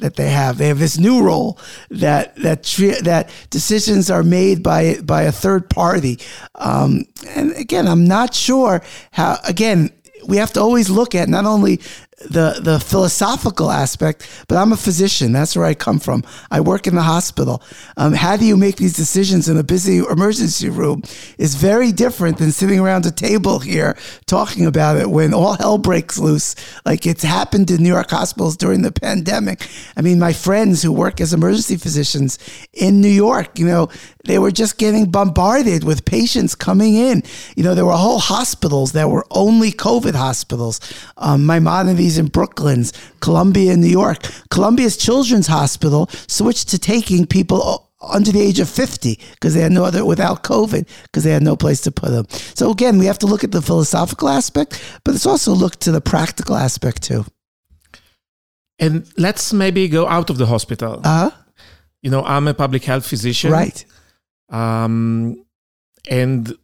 that 0.00 0.16
they 0.16 0.30
have. 0.30 0.58
They 0.58 0.68
have 0.68 0.78
this 0.78 0.98
new 0.98 1.22
role 1.22 1.58
that 1.90 2.36
that 2.36 2.64
tri- 2.64 3.00
that 3.02 3.30
decisions 3.50 4.10
are 4.10 4.22
made 4.22 4.62
by 4.62 4.96
by 5.02 5.22
a 5.22 5.32
third 5.32 5.70
party. 5.70 6.18
Um, 6.54 7.04
and 7.28 7.52
again, 7.56 7.86
I'm 7.86 8.06
not 8.06 8.34
sure 8.34 8.82
how. 9.12 9.38
Again, 9.44 9.90
we 10.26 10.36
have 10.36 10.52
to 10.54 10.60
always 10.60 10.90
look 10.90 11.14
at 11.14 11.28
not 11.28 11.44
only 11.44 11.80
the 12.20 12.58
the 12.60 12.80
philosophical 12.80 13.70
aspect, 13.70 14.28
but 14.48 14.56
I'm 14.56 14.72
a 14.72 14.76
physician. 14.76 15.32
That's 15.32 15.54
where 15.54 15.64
I 15.64 15.74
come 15.74 16.00
from. 16.00 16.24
I 16.50 16.60
work 16.60 16.86
in 16.86 16.94
the 16.94 17.02
hospital. 17.02 17.62
Um, 17.96 18.12
how 18.12 18.36
do 18.36 18.44
you 18.44 18.56
make 18.56 18.76
these 18.76 18.96
decisions 18.96 19.48
in 19.48 19.56
a 19.56 19.62
busy 19.62 19.98
emergency 19.98 20.68
room 20.68 21.02
is 21.38 21.54
very 21.54 21.92
different 21.92 22.38
than 22.38 22.50
sitting 22.50 22.80
around 22.80 23.06
a 23.06 23.12
table 23.12 23.60
here 23.60 23.96
talking 24.26 24.66
about 24.66 24.96
it 24.96 25.08
when 25.08 25.32
all 25.32 25.54
hell 25.54 25.78
breaks 25.78 26.18
loose, 26.18 26.56
like 26.84 27.06
it's 27.06 27.22
happened 27.22 27.70
in 27.70 27.82
New 27.82 27.88
York 27.88 28.10
hospitals 28.10 28.56
during 28.56 28.82
the 28.82 28.92
pandemic. 28.92 29.68
I 29.96 30.02
mean, 30.02 30.18
my 30.18 30.32
friends 30.32 30.82
who 30.82 30.92
work 30.92 31.20
as 31.20 31.32
emergency 31.32 31.76
physicians 31.76 32.38
in 32.72 33.00
New 33.00 33.08
York, 33.08 33.58
you 33.58 33.66
know, 33.66 33.88
they 34.24 34.38
were 34.38 34.50
just 34.50 34.76
getting 34.76 35.10
bombarded 35.10 35.84
with 35.84 36.04
patients 36.04 36.54
coming 36.54 36.94
in. 36.94 37.22
You 37.56 37.64
know, 37.64 37.74
there 37.74 37.86
were 37.86 37.92
whole 37.92 38.18
hospitals 38.18 38.92
that 38.92 39.08
were 39.08 39.24
only 39.30 39.72
COVID 39.72 40.14
hospitals. 40.14 40.80
Um, 41.16 41.46
In 42.16 42.28
Brooklyn's, 42.28 42.92
Columbia 43.20 43.72
in 43.72 43.80
New 43.80 43.88
York. 43.88 44.18
Columbia's 44.50 44.96
Children's 44.96 45.48
Hospital 45.48 46.08
switched 46.28 46.68
to 46.68 46.78
taking 46.78 47.26
people 47.26 47.88
under 48.00 48.30
the 48.30 48.40
age 48.40 48.60
of 48.60 48.68
50 48.68 49.18
because 49.32 49.54
they 49.54 49.60
had 49.60 49.72
no 49.72 49.84
other 49.84 50.04
without 50.04 50.44
covid 50.44 50.88
because 51.02 51.24
they 51.24 51.32
had 51.32 51.42
no 51.42 51.56
place 51.56 51.80
to 51.82 51.90
put 51.90 52.10
them. 52.10 52.26
So 52.54 52.70
again 52.70 52.98
we 52.98 53.06
have 53.06 53.18
to 53.18 53.26
look 53.26 53.42
at 53.42 53.50
the 53.50 53.62
philosophical 53.62 54.28
aspect 54.28 54.80
but 55.04 55.14
it's 55.14 55.26
also 55.26 55.52
look 55.52 55.76
to 55.80 55.90
the 55.90 56.00
practical 56.00 56.54
aspect 56.54 57.02
too. 57.02 57.24
And 58.78 59.10
let's 59.16 59.52
maybe 59.52 59.88
go 59.88 60.06
out 60.06 60.30
of 60.30 60.38
the 60.38 60.46
hospital. 60.46 61.00
Uh-huh. 61.02 61.30
You 62.02 62.10
know 62.10 62.22
i'm 62.22 62.46
a 62.46 62.54
public 62.54 62.84
health 62.84 63.06
physician. 63.06 63.50
Right. 63.50 63.84
Um, 64.48 65.44
and 66.08 66.56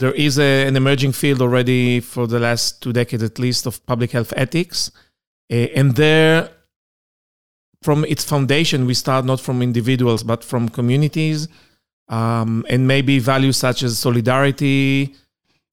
there 0.00 0.12
is 0.12 0.38
a, 0.38 0.66
an 0.66 0.76
emerging 0.76 1.12
field 1.12 1.40
already 1.40 2.00
for 2.00 2.26
the 2.26 2.40
last 2.40 2.82
two 2.82 2.92
decades 2.92 3.22
at 3.22 3.38
least 3.38 3.66
of 3.66 3.84
public 3.86 4.10
health 4.10 4.32
ethics. 4.36 4.90
Uh, 5.52 5.68
and 5.76 5.94
there, 5.94 6.50
from 7.82 8.04
its 8.06 8.24
foundation, 8.24 8.86
we 8.86 8.94
start 8.94 9.24
not 9.24 9.40
from 9.40 9.62
individuals, 9.62 10.22
but 10.22 10.42
from 10.42 10.68
communities. 10.68 11.48
Um, 12.08 12.64
and 12.68 12.88
maybe 12.88 13.20
values 13.20 13.56
such 13.56 13.82
as 13.82 13.98
solidarity 13.98 15.14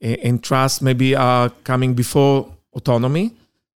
uh, 0.03 0.07
and 0.27 0.43
trust 0.43 0.83
maybe 0.83 1.15
are 1.15 1.49
coming 1.63 1.95
before 1.95 2.53
autonomy. 2.73 3.33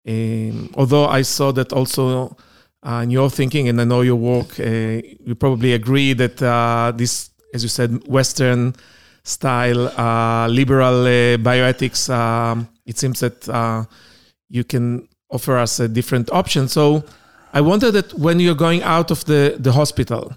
Um, 0.07 0.71
although 0.75 1.07
I 1.07 1.23
saw 1.23 1.53
that 1.53 1.73
also 1.73 2.37
uh, 2.83 3.01
in 3.05 3.11
your 3.11 3.31
thinking, 3.31 3.69
and 3.69 3.81
I 3.81 3.85
know 3.85 4.03
your 4.03 4.17
work, 4.17 4.61
uh, 4.61 5.01
you 5.27 5.35
probably 5.39 5.73
agree 5.73 6.13
that 6.15 6.43
uh, 6.43 6.93
this 6.95 7.31
as 7.53 7.63
you 7.63 7.69
said, 7.69 8.07
Western 8.07 8.75
style 9.22 9.88
uh, 9.98 10.48
liberal 10.48 11.02
uh, 11.02 11.37
bioethics. 11.38 12.12
Um, 12.12 12.68
it 12.87 12.98
seems 12.98 13.20
that 13.20 13.48
uh, 13.48 13.85
you 14.48 14.64
can 14.64 15.09
offer 15.30 15.56
us 15.56 15.80
a 15.80 15.88
different 15.88 16.30
option. 16.33 16.68
So 16.68 17.04
I 17.52 17.61
wonder 17.61 17.90
that 17.90 18.14
when 18.14 18.40
you're 18.40 18.54
going 18.54 18.83
out 18.83 19.11
of 19.11 19.24
the, 19.24 19.56
the 19.59 19.72
hospital, 19.72 20.35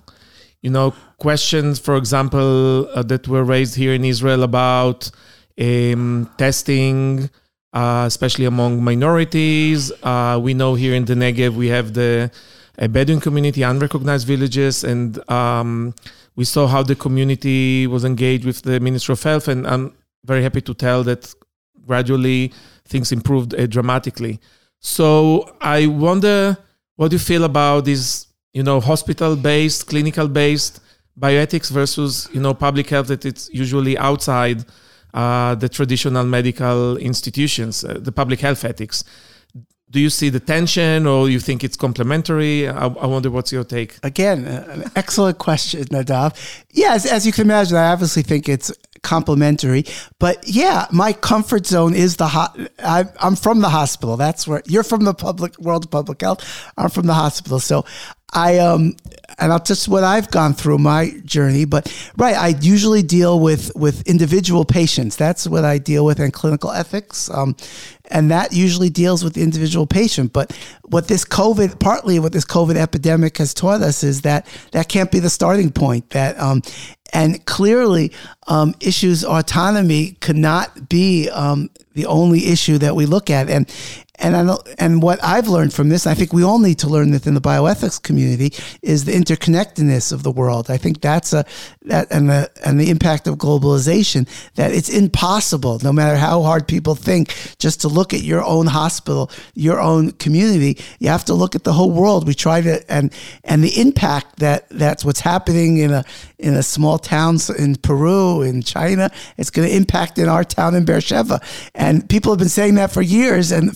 you 0.61 0.69
know, 0.69 0.93
questions, 1.17 1.79
for 1.79 1.95
example, 1.95 2.87
uh, 2.89 3.03
that 3.03 3.27
were 3.27 3.43
raised 3.43 3.75
here 3.75 3.93
in 3.93 4.05
Israel 4.05 4.43
about 4.43 5.09
um, 5.59 6.29
testing, 6.37 7.29
uh, 7.73 8.05
especially 8.07 8.45
among 8.45 8.83
minorities. 8.83 9.91
Uh, 10.03 10.39
we 10.41 10.53
know 10.53 10.75
here 10.75 10.93
in 10.93 11.05
the 11.05 11.15
Negev 11.15 11.55
we 11.55 11.67
have 11.67 11.93
the 11.93 12.31
Bedouin 12.77 13.19
community, 13.19 13.61
unrecognized 13.61 14.25
villages, 14.25 14.83
and 14.83 15.29
um, 15.29 15.93
we 16.35 16.45
saw 16.45 16.67
how 16.67 16.83
the 16.83 16.95
community 16.95 17.87
was 17.87 18.03
engaged 18.05 18.45
with 18.45 18.61
the 18.63 18.79
Ministry 18.79 19.13
of 19.13 19.23
Health, 19.23 19.47
and 19.47 19.67
I'm 19.67 19.93
very 20.25 20.41
happy 20.41 20.61
to 20.61 20.73
tell 20.73 21.03
that 21.03 21.33
gradually 21.85 22.51
things 22.85 23.11
improved 23.11 23.53
uh, 23.53 23.67
dramatically. 23.67 24.39
So 24.79 25.55
I 25.61 25.87
wonder 25.87 26.57
what 26.95 27.11
you 27.11 27.19
feel 27.19 27.43
about 27.43 27.85
this, 27.85 28.27
you 28.53 28.63
know, 28.63 28.79
hospital-based, 28.79 29.87
clinical-based 29.87 30.79
bioethics 31.19 31.69
versus, 31.71 32.29
you 32.33 32.41
know, 32.41 32.53
public 32.53 32.89
health 32.89 33.07
that 33.07 33.25
it's 33.25 33.49
usually 33.53 33.97
outside 33.97 34.65
uh, 35.13 35.55
the 35.55 35.69
traditional 35.69 36.25
medical 36.25 36.97
institutions, 36.97 37.83
uh, 37.83 37.99
the 37.99 38.11
public 38.11 38.39
health 38.39 38.65
ethics 38.65 39.03
do 39.93 39.99
you 39.99 40.10
see 40.10 40.29
the 40.29 40.39
tension 40.39 41.06
or 41.06 41.29
you 41.29 41.39
think 41.39 41.63
it's 41.63 41.77
complementary? 41.77 42.67
I, 42.67 42.88
I 42.88 43.06
wonder 43.06 43.29
what's 43.29 43.51
your 43.51 43.63
take. 43.63 43.99
Again, 44.01 44.45
an 44.45 44.91
excellent 44.95 45.38
question, 45.38 45.84
Nadav. 45.86 46.36
Yeah, 46.71 46.95
as, 46.95 47.25
you 47.27 47.32
can 47.32 47.43
imagine, 47.43 47.77
I 47.77 47.91
obviously 47.91 48.23
think 48.23 48.49
it's 48.49 48.73
complementary. 49.03 49.86
But 50.17 50.47
yeah, 50.47 50.88
my 50.91 51.13
comfort 51.13 51.67
zone 51.67 51.93
is 51.93 52.17
the 52.17 52.27
hot. 52.27 52.58
I, 52.79 53.06
I'm 53.21 53.36
from 53.36 53.62
the 53.62 53.69
hospital. 53.69 54.17
That's 54.17 54.47
where 54.47 54.63
you're 54.65 54.84
from 54.84 55.03
the 55.03 55.13
public 55.13 55.60
world 55.60 55.86
of 55.86 55.91
public 55.91 56.21
health. 56.21 56.41
I'm 56.75 56.89
from 56.89 57.06
the 57.06 57.13
hospital. 57.13 57.60
So 57.60 57.86
I 58.34 58.58
um 58.58 58.95
and 59.39 59.51
I'll 59.51 59.63
just 59.63 59.87
what 59.87 60.03
I've 60.03 60.29
gone 60.31 60.53
through 60.53 60.77
my 60.77 61.11
journey, 61.25 61.65
but 61.65 61.93
right, 62.17 62.35
I 62.35 62.49
usually 62.61 63.03
deal 63.03 63.39
with 63.39 63.71
with 63.75 64.07
individual 64.07 64.65
patients. 64.65 65.15
That's 65.15 65.47
what 65.47 65.65
I 65.65 65.77
deal 65.77 66.05
with 66.05 66.19
in 66.19 66.31
clinical 66.31 66.71
ethics, 66.71 67.29
um, 67.29 67.55
and 68.11 68.31
that 68.31 68.53
usually 68.53 68.89
deals 68.89 69.23
with 69.23 69.33
the 69.33 69.43
individual 69.43 69.87
patient. 69.87 70.33
But 70.33 70.57
what 70.83 71.07
this 71.07 71.25
COVID, 71.25 71.79
partly 71.79 72.19
what 72.19 72.33
this 72.33 72.45
COVID 72.45 72.75
epidemic 72.75 73.37
has 73.37 73.53
taught 73.53 73.81
us 73.81 74.03
is 74.03 74.21
that 74.21 74.47
that 74.71 74.89
can't 74.89 75.11
be 75.11 75.19
the 75.19 75.29
starting 75.29 75.71
point. 75.71 76.09
That 76.11 76.39
um, 76.39 76.61
and 77.13 77.45
clearly, 77.45 78.12
um, 78.47 78.76
issues 78.80 79.23
autonomy 79.23 80.17
cannot 80.19 80.89
be 80.89 81.30
um, 81.30 81.69
the 81.93 82.08
only 82.08 82.47
issue 82.47 82.78
that 82.80 82.95
we 82.95 83.06
look 83.06 83.30
at. 83.30 83.49
And 83.49 83.71
and 84.19 84.36
I 84.36 84.56
and 84.78 85.02
what 85.02 85.23
I've 85.23 85.47
learned 85.47 85.73
from 85.73 85.89
this, 85.89 86.06
I 86.06 86.13
think 86.13 86.34
we 86.34 86.43
all 86.43 86.60
need 86.60 86.80
to 86.80 86.88
learn 86.88 87.12
within 87.12 87.34
the 87.34 87.41
bioethics 87.41 88.02
community, 88.02 88.54
is 88.82 89.06
the 89.06 89.12
interconnectedness 89.12 90.12
of 90.12 90.23
the 90.23 90.32
world. 90.32 90.69
I 90.69 90.78
think 90.78 91.02
that's 91.02 91.34
a 91.34 91.45
that 91.84 92.12
and 92.12 92.30
the 92.30 92.49
and 92.63 92.80
the 92.80 92.89
impact 92.89 93.28
of 93.28 93.36
globalization. 93.36 94.28
That 94.56 94.71
it's 94.71 94.89
impossible, 94.89 95.80
no 95.84 95.91
matter 95.91 96.15
how 96.15 96.43
hard 96.43 96.67
people 96.67 96.95
think, 96.95 97.34
just 97.58 97.82
to 97.82 97.88
look 97.88 98.13
at 98.13 98.21
your 98.21 98.43
own 98.43 98.67
hospital, 98.67 99.32
your 99.56 99.82
own 99.82 100.12
community. 100.12 100.78
You 100.99 101.10
have 101.10 101.26
to 101.26 101.34
look 101.34 101.56
at 101.56 101.63
the 101.63 101.73
whole 101.73 101.91
world. 101.91 102.28
We 102.28 102.36
try 102.36 102.62
to 102.62 102.91
and 102.91 103.12
and 103.43 103.63
the 103.63 103.82
impact 103.82 104.39
that 104.39 104.69
that's 104.69 105.04
what's 105.04 105.21
happening 105.21 105.78
in 105.78 105.91
a 105.91 106.06
in 106.38 106.54
a 106.54 106.63
small 106.63 106.99
town 107.03 107.37
in 107.57 107.75
Peru, 107.75 108.41
in 108.41 108.61
China. 108.61 109.11
It's 109.37 109.49
going 109.49 109.67
to 109.67 109.75
impact 109.75 110.17
in 110.17 110.27
our 110.29 110.43
town 110.43 110.75
in 110.75 110.85
Beersheba, 110.85 111.41
and 111.75 112.07
people 112.09 112.31
have 112.31 112.39
been 112.39 112.49
saying 112.49 112.75
that 112.75 112.91
for 112.91 113.01
years 113.01 113.51
and 113.51 113.75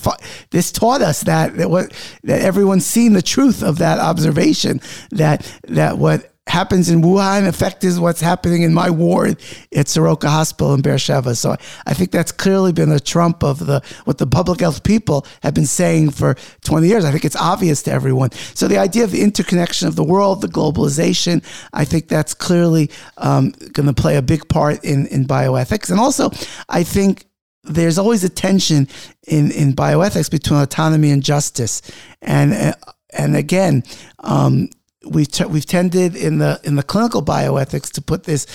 this 0.51 0.71
taught 0.71 1.01
us 1.01 1.21
that 1.21 1.57
that 1.57 1.69
what 1.69 1.91
that 2.23 2.41
everyone's 2.41 2.85
seen 2.85 3.13
the 3.13 3.21
truth 3.21 3.63
of 3.63 3.77
that 3.79 3.99
observation 3.99 4.81
that 5.11 5.51
that 5.67 5.97
what 5.97 6.31
happens 6.47 6.89
in 6.89 7.01
Wuhan 7.01 7.47
affects 7.47 7.97
what's 7.97 8.21
happening 8.21 8.63
in 8.63 8.73
my 8.73 8.89
ward 8.89 9.39
at 9.75 9.87
Soroka 9.87 10.29
Hospital 10.29 10.73
in 10.73 10.81
Beersheba. 10.81 11.35
So 11.35 11.55
I 11.85 11.93
think 11.93 12.11
that's 12.11 12.31
clearly 12.31 12.73
been 12.73 12.91
a 12.91 12.99
trump 12.99 13.43
of 13.43 13.65
the 13.65 13.81
what 14.05 14.17
the 14.17 14.27
public 14.27 14.61
health 14.61 14.83
people 14.83 15.25
have 15.43 15.53
been 15.53 15.65
saying 15.65 16.11
for 16.11 16.35
20 16.65 16.87
years. 16.87 17.05
I 17.05 17.11
think 17.11 17.25
it's 17.25 17.35
obvious 17.35 17.83
to 17.83 17.91
everyone. 17.91 18.31
So 18.53 18.67
the 18.67 18.77
idea 18.77 19.03
of 19.03 19.11
the 19.11 19.21
interconnection 19.21 19.87
of 19.87 19.95
the 19.95 20.03
world, 20.03 20.41
the 20.41 20.47
globalization, 20.47 21.43
I 21.73 21.85
think 21.85 22.07
that's 22.07 22.33
clearly 22.33 22.89
um, 23.17 23.51
going 23.73 23.87
to 23.87 23.93
play 23.93 24.15
a 24.15 24.21
big 24.21 24.47
part 24.49 24.83
in 24.83 25.07
in 25.07 25.25
bioethics. 25.25 25.89
And 25.89 25.99
also, 25.99 26.31
I 26.69 26.83
think 26.83 27.27
there's 27.67 27.97
always 27.97 28.23
a 28.23 28.29
tension 28.29 28.87
in, 29.27 29.51
in 29.51 29.73
bioethics 29.73 30.31
between 30.31 30.59
autonomy 30.59 31.11
and 31.11 31.23
justice. 31.23 31.81
And, 32.21 32.53
uh, 32.53 32.73
and 33.11 33.35
again, 33.35 33.83
um, 34.19 34.69
we've, 35.11 35.31
t- 35.31 35.45
we've 35.45 35.65
tended 35.65 36.15
in 36.15 36.37
the, 36.39 36.59
in 36.63 36.75
the 36.75 36.83
clinical 36.83 37.21
bioethics 37.21 37.91
to 37.93 38.01
put 38.01 38.23
this 38.23 38.45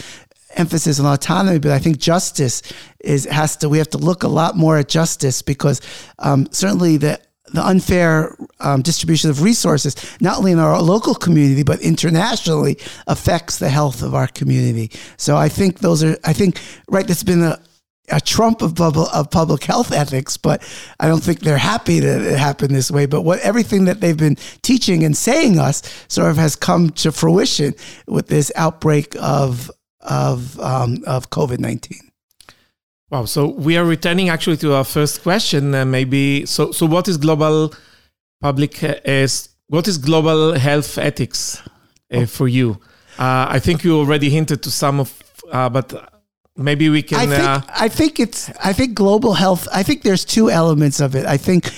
emphasis 0.55 1.01
on 1.01 1.07
autonomy, 1.07 1.59
but 1.59 1.73
I 1.73 1.79
think 1.79 1.99
justice 1.99 2.63
is, 3.01 3.25
has 3.25 3.57
to, 3.57 3.69
we 3.69 3.79
have 3.79 3.91
to 3.91 3.99
look 3.99 4.23
a 4.23 4.29
lot 4.29 4.57
more 4.57 4.79
at 4.79 4.89
justice 4.89 5.43
because 5.43 5.81
um, 6.19 6.47
certainly 6.51 6.97
the, 6.99 7.21
the 7.53 7.67
unfair 7.67 8.37
um, 8.61 8.83
distribution 8.83 9.31
of 9.31 9.43
resources, 9.43 9.95
not 10.21 10.39
only 10.39 10.53
in 10.53 10.59
our 10.59 10.81
local 10.81 11.15
community, 11.15 11.63
but 11.63 11.81
internationally, 11.81 12.79
affects 13.07 13.59
the 13.59 13.69
health 13.69 14.03
of 14.03 14.15
our 14.15 14.27
community. 14.27 14.91
So 15.17 15.37
I 15.37 15.49
think 15.49 15.79
those 15.79 16.03
are, 16.03 16.17
I 16.25 16.33
think, 16.33 16.61
right, 16.89 17.07
that's 17.07 17.25
been 17.25 17.43
a, 17.43 17.61
a 18.11 18.21
trump 18.21 18.63
of, 18.63 18.75
bubble, 18.75 19.07
of 19.09 19.31
public 19.31 19.65
health 19.65 19.93
ethics, 19.93 20.37
but 20.37 20.63
I 20.99 21.07
don't 21.07 21.23
think 21.23 21.41
they're 21.41 21.57
happy 21.57 22.01
that 22.01 22.21
it 22.21 22.39
happened 22.39 22.75
this 22.75 22.91
way. 22.91 23.07
But 23.07 23.23
what 23.23 23.39
everything 23.41 23.85
that 23.85 24.01
they've 24.01 24.17
been 24.17 24.37
teaching 24.63 25.05
and 25.05 25.17
saying 25.17 25.59
us 25.59 25.83
sort 26.09 26.31
of 26.31 26.37
has 26.37 26.57
come 26.57 26.91
to 26.91 27.13
fruition 27.13 27.75
with 28.07 28.27
this 28.27 28.51
outbreak 28.57 29.15
of 29.21 29.71
of 30.01 30.59
um, 30.59 30.99
of 31.07 31.31
COVID 31.31 31.61
nineteen. 31.61 32.11
Wow! 33.11 33.25
So 33.27 33.47
we 33.47 33.77
are 33.77 33.85
returning 33.85 34.31
actually 34.31 34.57
to 34.59 34.75
our 34.75 34.85
first 34.85 35.23
question. 35.23 35.75
Uh, 35.75 35.85
maybe 35.85 36.45
so. 36.45 36.73
So 36.73 36.87
what 36.87 37.09
is 37.09 37.17
global 37.17 37.73
public 38.41 38.83
uh, 38.83 38.97
is 39.05 39.49
what 39.69 39.87
is 39.87 39.97
global 39.97 40.55
health 40.59 40.99
ethics 40.99 41.63
uh, 42.13 42.27
for 42.27 42.49
you? 42.49 42.81
Uh, 43.19 43.47
I 43.49 43.61
think 43.61 43.85
you 43.85 43.97
already 43.97 44.29
hinted 44.29 44.63
to 44.63 44.71
some 44.71 44.99
of, 44.99 45.23
uh, 45.53 45.69
but 45.69 46.12
maybe 46.63 46.89
we 46.89 47.03
can. 47.03 47.19
I 47.19 47.27
think, 47.27 47.43
uh, 47.43 47.61
I 47.69 47.89
think 47.89 48.21
it's. 48.21 48.51
I 48.63 48.73
think 48.73 48.95
global 48.95 49.35
health. 49.35 49.69
I 49.73 49.83
think 49.83 50.03
there's 50.03 50.25
two 50.25 50.51
elements 50.51 51.01
of 51.01 51.15
it. 51.15 51.27
I 51.27 51.37
think. 51.37 51.71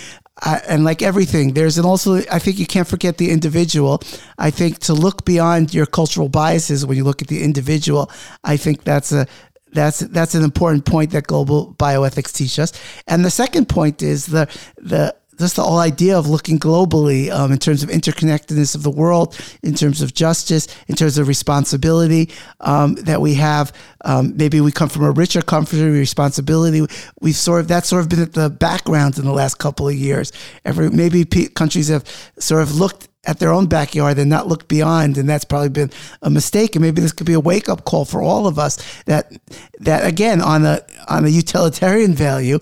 Uh, 0.44 0.59
and 0.68 0.85
like 0.85 1.01
everything, 1.01 1.55
there's 1.55 1.79
an 1.79 1.85
also. 1.85 2.16
I 2.31 2.38
think 2.38 2.59
you 2.59 2.66
can't 2.66 2.88
forget 2.88 3.18
the 3.18 3.31
individual. 3.31 4.03
I 4.37 4.51
think 4.51 4.81
to 4.81 4.92
look 4.92 5.25
beyond 5.25 5.73
your 5.73 5.87
cultural 5.87 6.29
biases 6.29 6.85
when 6.85 6.97
you 6.97 7.05
look 7.05 7.23
at 7.23 7.29
the 7.29 7.42
individual. 7.42 8.11
I 8.42 8.57
think 8.57 8.83
that's 8.83 9.12
a 9.12 9.27
that's 9.75 9.99
that's 9.99 10.35
an 10.35 10.42
important 10.42 10.87
point 10.87 11.11
that 11.11 11.27
global 11.27 11.75
bioethics 11.75 12.33
teach 12.33 12.59
us. 12.59 12.73
And 13.07 13.25
the 13.25 13.31
second 13.31 13.68
point 13.68 14.03
is 14.03 14.27
the 14.27 14.49
the 14.77 15.14
just 15.38 15.57
the 15.57 15.62
whole 15.62 15.79
idea 15.79 16.18
of 16.18 16.29
looking 16.29 16.59
globally 16.59 17.31
um, 17.31 17.53
in 17.53 17.59
terms 17.59 17.83
of 17.83 17.90
interconnectedness 17.90 18.75
of 18.75 18.83
the 18.83 18.90
world, 18.90 19.38
in 19.62 19.75
terms 19.75 20.03
of 20.03 20.14
justice, 20.14 20.66
in 20.88 20.94
terms 20.94 21.18
of 21.18 21.29
responsibility 21.29 22.31
um, 22.61 22.94
that 22.97 23.20
we 23.20 23.35
have. 23.35 23.73
Um, 24.05 24.37
maybe 24.37 24.61
we 24.61 24.73
come 24.73 24.88
from 24.88 25.05
a 25.05 25.11
richer 25.11 25.42
country, 25.42 25.81
responsibility. 25.83 26.87
We've 27.20 27.37
sort 27.37 27.61
of 27.61 27.68
that's 27.68 27.88
sort 27.88 28.03
of 28.03 28.09
been 28.09 28.23
at 28.23 28.33
the 28.33 28.51
background 28.51 29.18
in 29.18 29.25
the 29.25 29.33
last 29.33 29.59
couple 29.59 29.88
of 29.88 29.94
years. 29.94 30.33
Every 30.64 30.90
maybe 30.90 31.25
p- 31.25 31.49
countries 31.49 31.88
have 31.88 32.05
sort 32.38 32.62
of 32.62 32.75
looked 32.75 33.09
at 33.27 33.38
their 33.38 33.53
own 33.53 33.66
backyard 33.66 34.18
and 34.18 34.29
not 34.29 34.47
look 34.47 34.68
beyond 34.68 35.16
and 35.16 35.29
that's 35.29 35.44
probably 35.44 35.68
been 35.68 35.90
a 36.23 36.31
mistake 36.31 36.75
and 36.75 36.83
maybe 36.85 37.01
this 37.01 37.12
could 37.12 37.27
be 37.27 37.33
a 37.33 37.40
wake 37.40 37.68
up 37.68 37.85
call 37.85 38.05
for 38.05 38.23
all 38.23 38.47
of 38.47 38.59
us 38.59 38.77
that 39.05 39.33
that 39.81 40.07
again 40.07 40.40
on 40.40 40.64
a 40.64 40.81
on 41.09 41.25
a 41.25 41.29
utilitarian 41.29 42.12
value 42.27 42.59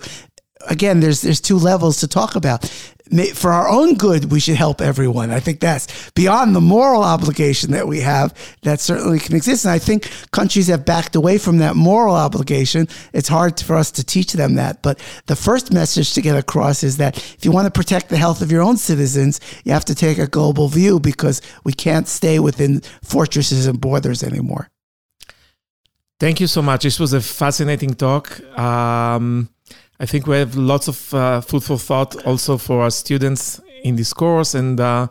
again, 0.68 1.00
there's 1.00 1.22
there's 1.22 1.40
two 1.40 1.58
levels 1.58 2.00
to 2.00 2.08
talk 2.08 2.34
about. 2.34 2.68
For 3.34 3.52
our 3.52 3.68
own 3.68 3.94
good, 3.94 4.32
we 4.32 4.40
should 4.40 4.56
help 4.56 4.80
everyone. 4.80 5.30
I 5.30 5.40
think 5.40 5.60
that's 5.60 6.10
beyond 6.12 6.56
the 6.56 6.62
moral 6.62 7.02
obligation 7.02 7.72
that 7.72 7.86
we 7.86 8.00
have. 8.00 8.32
That 8.62 8.80
certainly 8.80 9.18
can 9.18 9.36
exist, 9.36 9.66
and 9.66 9.72
I 9.72 9.78
think 9.78 10.10
countries 10.30 10.68
have 10.68 10.86
backed 10.86 11.14
away 11.14 11.36
from 11.36 11.58
that 11.58 11.76
moral 11.76 12.14
obligation. 12.14 12.88
It's 13.12 13.28
hard 13.28 13.60
for 13.60 13.76
us 13.76 13.90
to 13.92 14.04
teach 14.04 14.32
them 14.32 14.54
that. 14.54 14.82
But 14.82 14.98
the 15.26 15.36
first 15.36 15.72
message 15.72 16.14
to 16.14 16.22
get 16.22 16.36
across 16.36 16.82
is 16.82 16.96
that 16.96 17.18
if 17.18 17.44
you 17.44 17.52
want 17.52 17.66
to 17.66 17.78
protect 17.78 18.08
the 18.08 18.16
health 18.16 18.40
of 18.40 18.50
your 18.50 18.62
own 18.62 18.78
citizens, 18.78 19.40
you 19.64 19.72
have 19.72 19.84
to 19.86 19.94
take 19.94 20.18
a 20.18 20.26
global 20.26 20.68
view 20.68 20.98
because 20.98 21.42
we 21.64 21.74
can't 21.74 22.08
stay 22.08 22.38
within 22.38 22.80
fortresses 23.02 23.66
and 23.66 23.78
borders 23.80 24.22
anymore. 24.22 24.70
Thank 26.18 26.38
you 26.38 26.46
so 26.46 26.62
much. 26.62 26.84
This 26.84 27.00
was 27.00 27.12
a 27.12 27.20
fascinating 27.20 27.94
talk. 27.94 28.40
Um, 28.56 29.48
I 30.02 30.06
think 30.06 30.26
we 30.26 30.36
have 30.36 30.56
lots 30.56 30.88
of 30.88 31.14
uh, 31.14 31.40
food 31.40 31.62
for 31.62 31.78
thought 31.78 32.26
also 32.26 32.58
for 32.58 32.82
our 32.82 32.90
students 32.90 33.60
in 33.84 33.94
this 33.94 34.12
course 34.12 34.52
and 34.56 34.80
uh, 34.80 35.06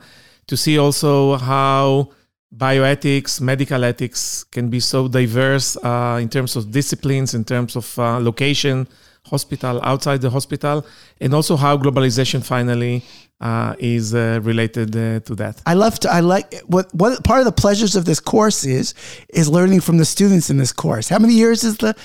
to 0.48 0.58
see 0.58 0.78
also 0.78 1.38
how 1.38 2.10
bioethics, 2.54 3.40
medical 3.40 3.86
ethics 3.86 4.44
can 4.44 4.70
be 4.70 4.82
so 4.82 5.08
diverse 5.08 5.78
uh, 5.78 6.20
in 6.22 6.28
terms 6.28 6.58
of 6.58 6.72
disciplines, 6.72 7.34
in 7.34 7.46
terms 7.46 7.78
of 7.78 7.98
uh, 7.98 8.20
location, 8.20 8.86
hospital, 9.28 9.80
outside 9.84 10.20
the 10.20 10.30
hospital, 10.30 10.86
and 11.22 11.34
also 11.34 11.56
how 11.56 11.78
globalization 11.78 12.44
finally 12.44 13.02
uh, 13.40 13.74
is 13.80 14.14
uh, 14.14 14.42
related 14.44 14.92
to 14.92 15.36
that. 15.36 15.62
I 15.66 15.74
love 15.74 16.02
to. 16.02 16.12
I 16.12 16.20
like 16.20 16.54
what 16.66 16.94
what 16.94 17.24
part 17.24 17.40
of 17.40 17.46
the 17.46 17.54
pleasures 17.54 17.96
of 17.96 18.04
this 18.04 18.20
course 18.20 18.66
is 18.66 18.94
is 19.30 19.48
learning 19.48 19.80
from 19.80 20.00
the 20.00 20.06
students 20.06 20.50
in 20.50 20.58
this 20.58 20.74
course. 20.74 21.08
How 21.08 21.20
many 21.20 21.34
years 21.34 21.62
has 21.62 21.78
the 21.78 21.96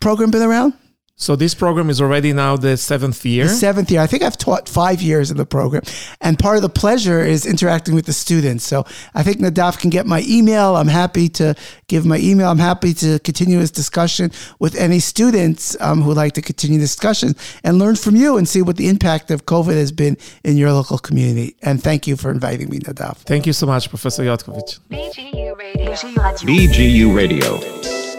program 0.00 0.32
been 0.32 0.42
around? 0.42 0.74
So 1.16 1.36
this 1.36 1.54
program 1.54 1.88
is 1.88 2.00
already 2.00 2.32
now 2.32 2.56
the 2.56 2.76
seventh 2.76 3.24
year. 3.24 3.44
The 3.44 3.50
seventh 3.50 3.90
year. 3.90 4.00
I 4.00 4.06
think 4.06 4.22
I've 4.22 4.36
taught 4.36 4.68
five 4.68 5.00
years 5.00 5.30
in 5.30 5.36
the 5.36 5.46
program, 5.46 5.82
and 6.20 6.38
part 6.38 6.56
of 6.56 6.62
the 6.62 6.68
pleasure 6.68 7.20
is 7.20 7.46
interacting 7.46 7.94
with 7.94 8.06
the 8.06 8.12
students. 8.12 8.64
So 8.66 8.84
I 9.14 9.22
think 9.22 9.38
Nadav 9.38 9.78
can 9.78 9.90
get 9.90 10.06
my 10.06 10.24
email. 10.26 10.74
I'm 10.74 10.88
happy 10.88 11.28
to 11.30 11.54
give 11.86 12.04
my 12.04 12.18
email. 12.18 12.48
I'm 12.48 12.58
happy 12.58 12.92
to 12.94 13.18
continue 13.20 13.58
this 13.58 13.70
discussion 13.70 14.32
with 14.58 14.74
any 14.74 14.98
students 14.98 15.76
um, 15.80 16.02
who 16.02 16.12
like 16.12 16.32
to 16.32 16.42
continue 16.42 16.78
the 16.78 16.84
discussion 16.84 17.36
and 17.62 17.78
learn 17.78 17.94
from 17.96 18.16
you 18.16 18.36
and 18.36 18.48
see 18.48 18.62
what 18.62 18.76
the 18.76 18.88
impact 18.88 19.30
of 19.30 19.46
COVID 19.46 19.74
has 19.74 19.92
been 19.92 20.16
in 20.42 20.56
your 20.56 20.72
local 20.72 20.98
community. 20.98 21.54
And 21.62 21.82
thank 21.82 22.06
you 22.06 22.16
for 22.16 22.30
inviting 22.30 22.68
me, 22.68 22.78
Nadav. 22.80 23.18
Thank 23.18 23.46
you 23.46 23.52
so 23.52 23.66
much, 23.66 23.88
Professor 23.90 24.24
Jotkowitz. 24.24 24.80
BGU 24.90 25.56
Radio. 25.56 25.92
BGU 25.92 27.14
Radio. 27.14 28.11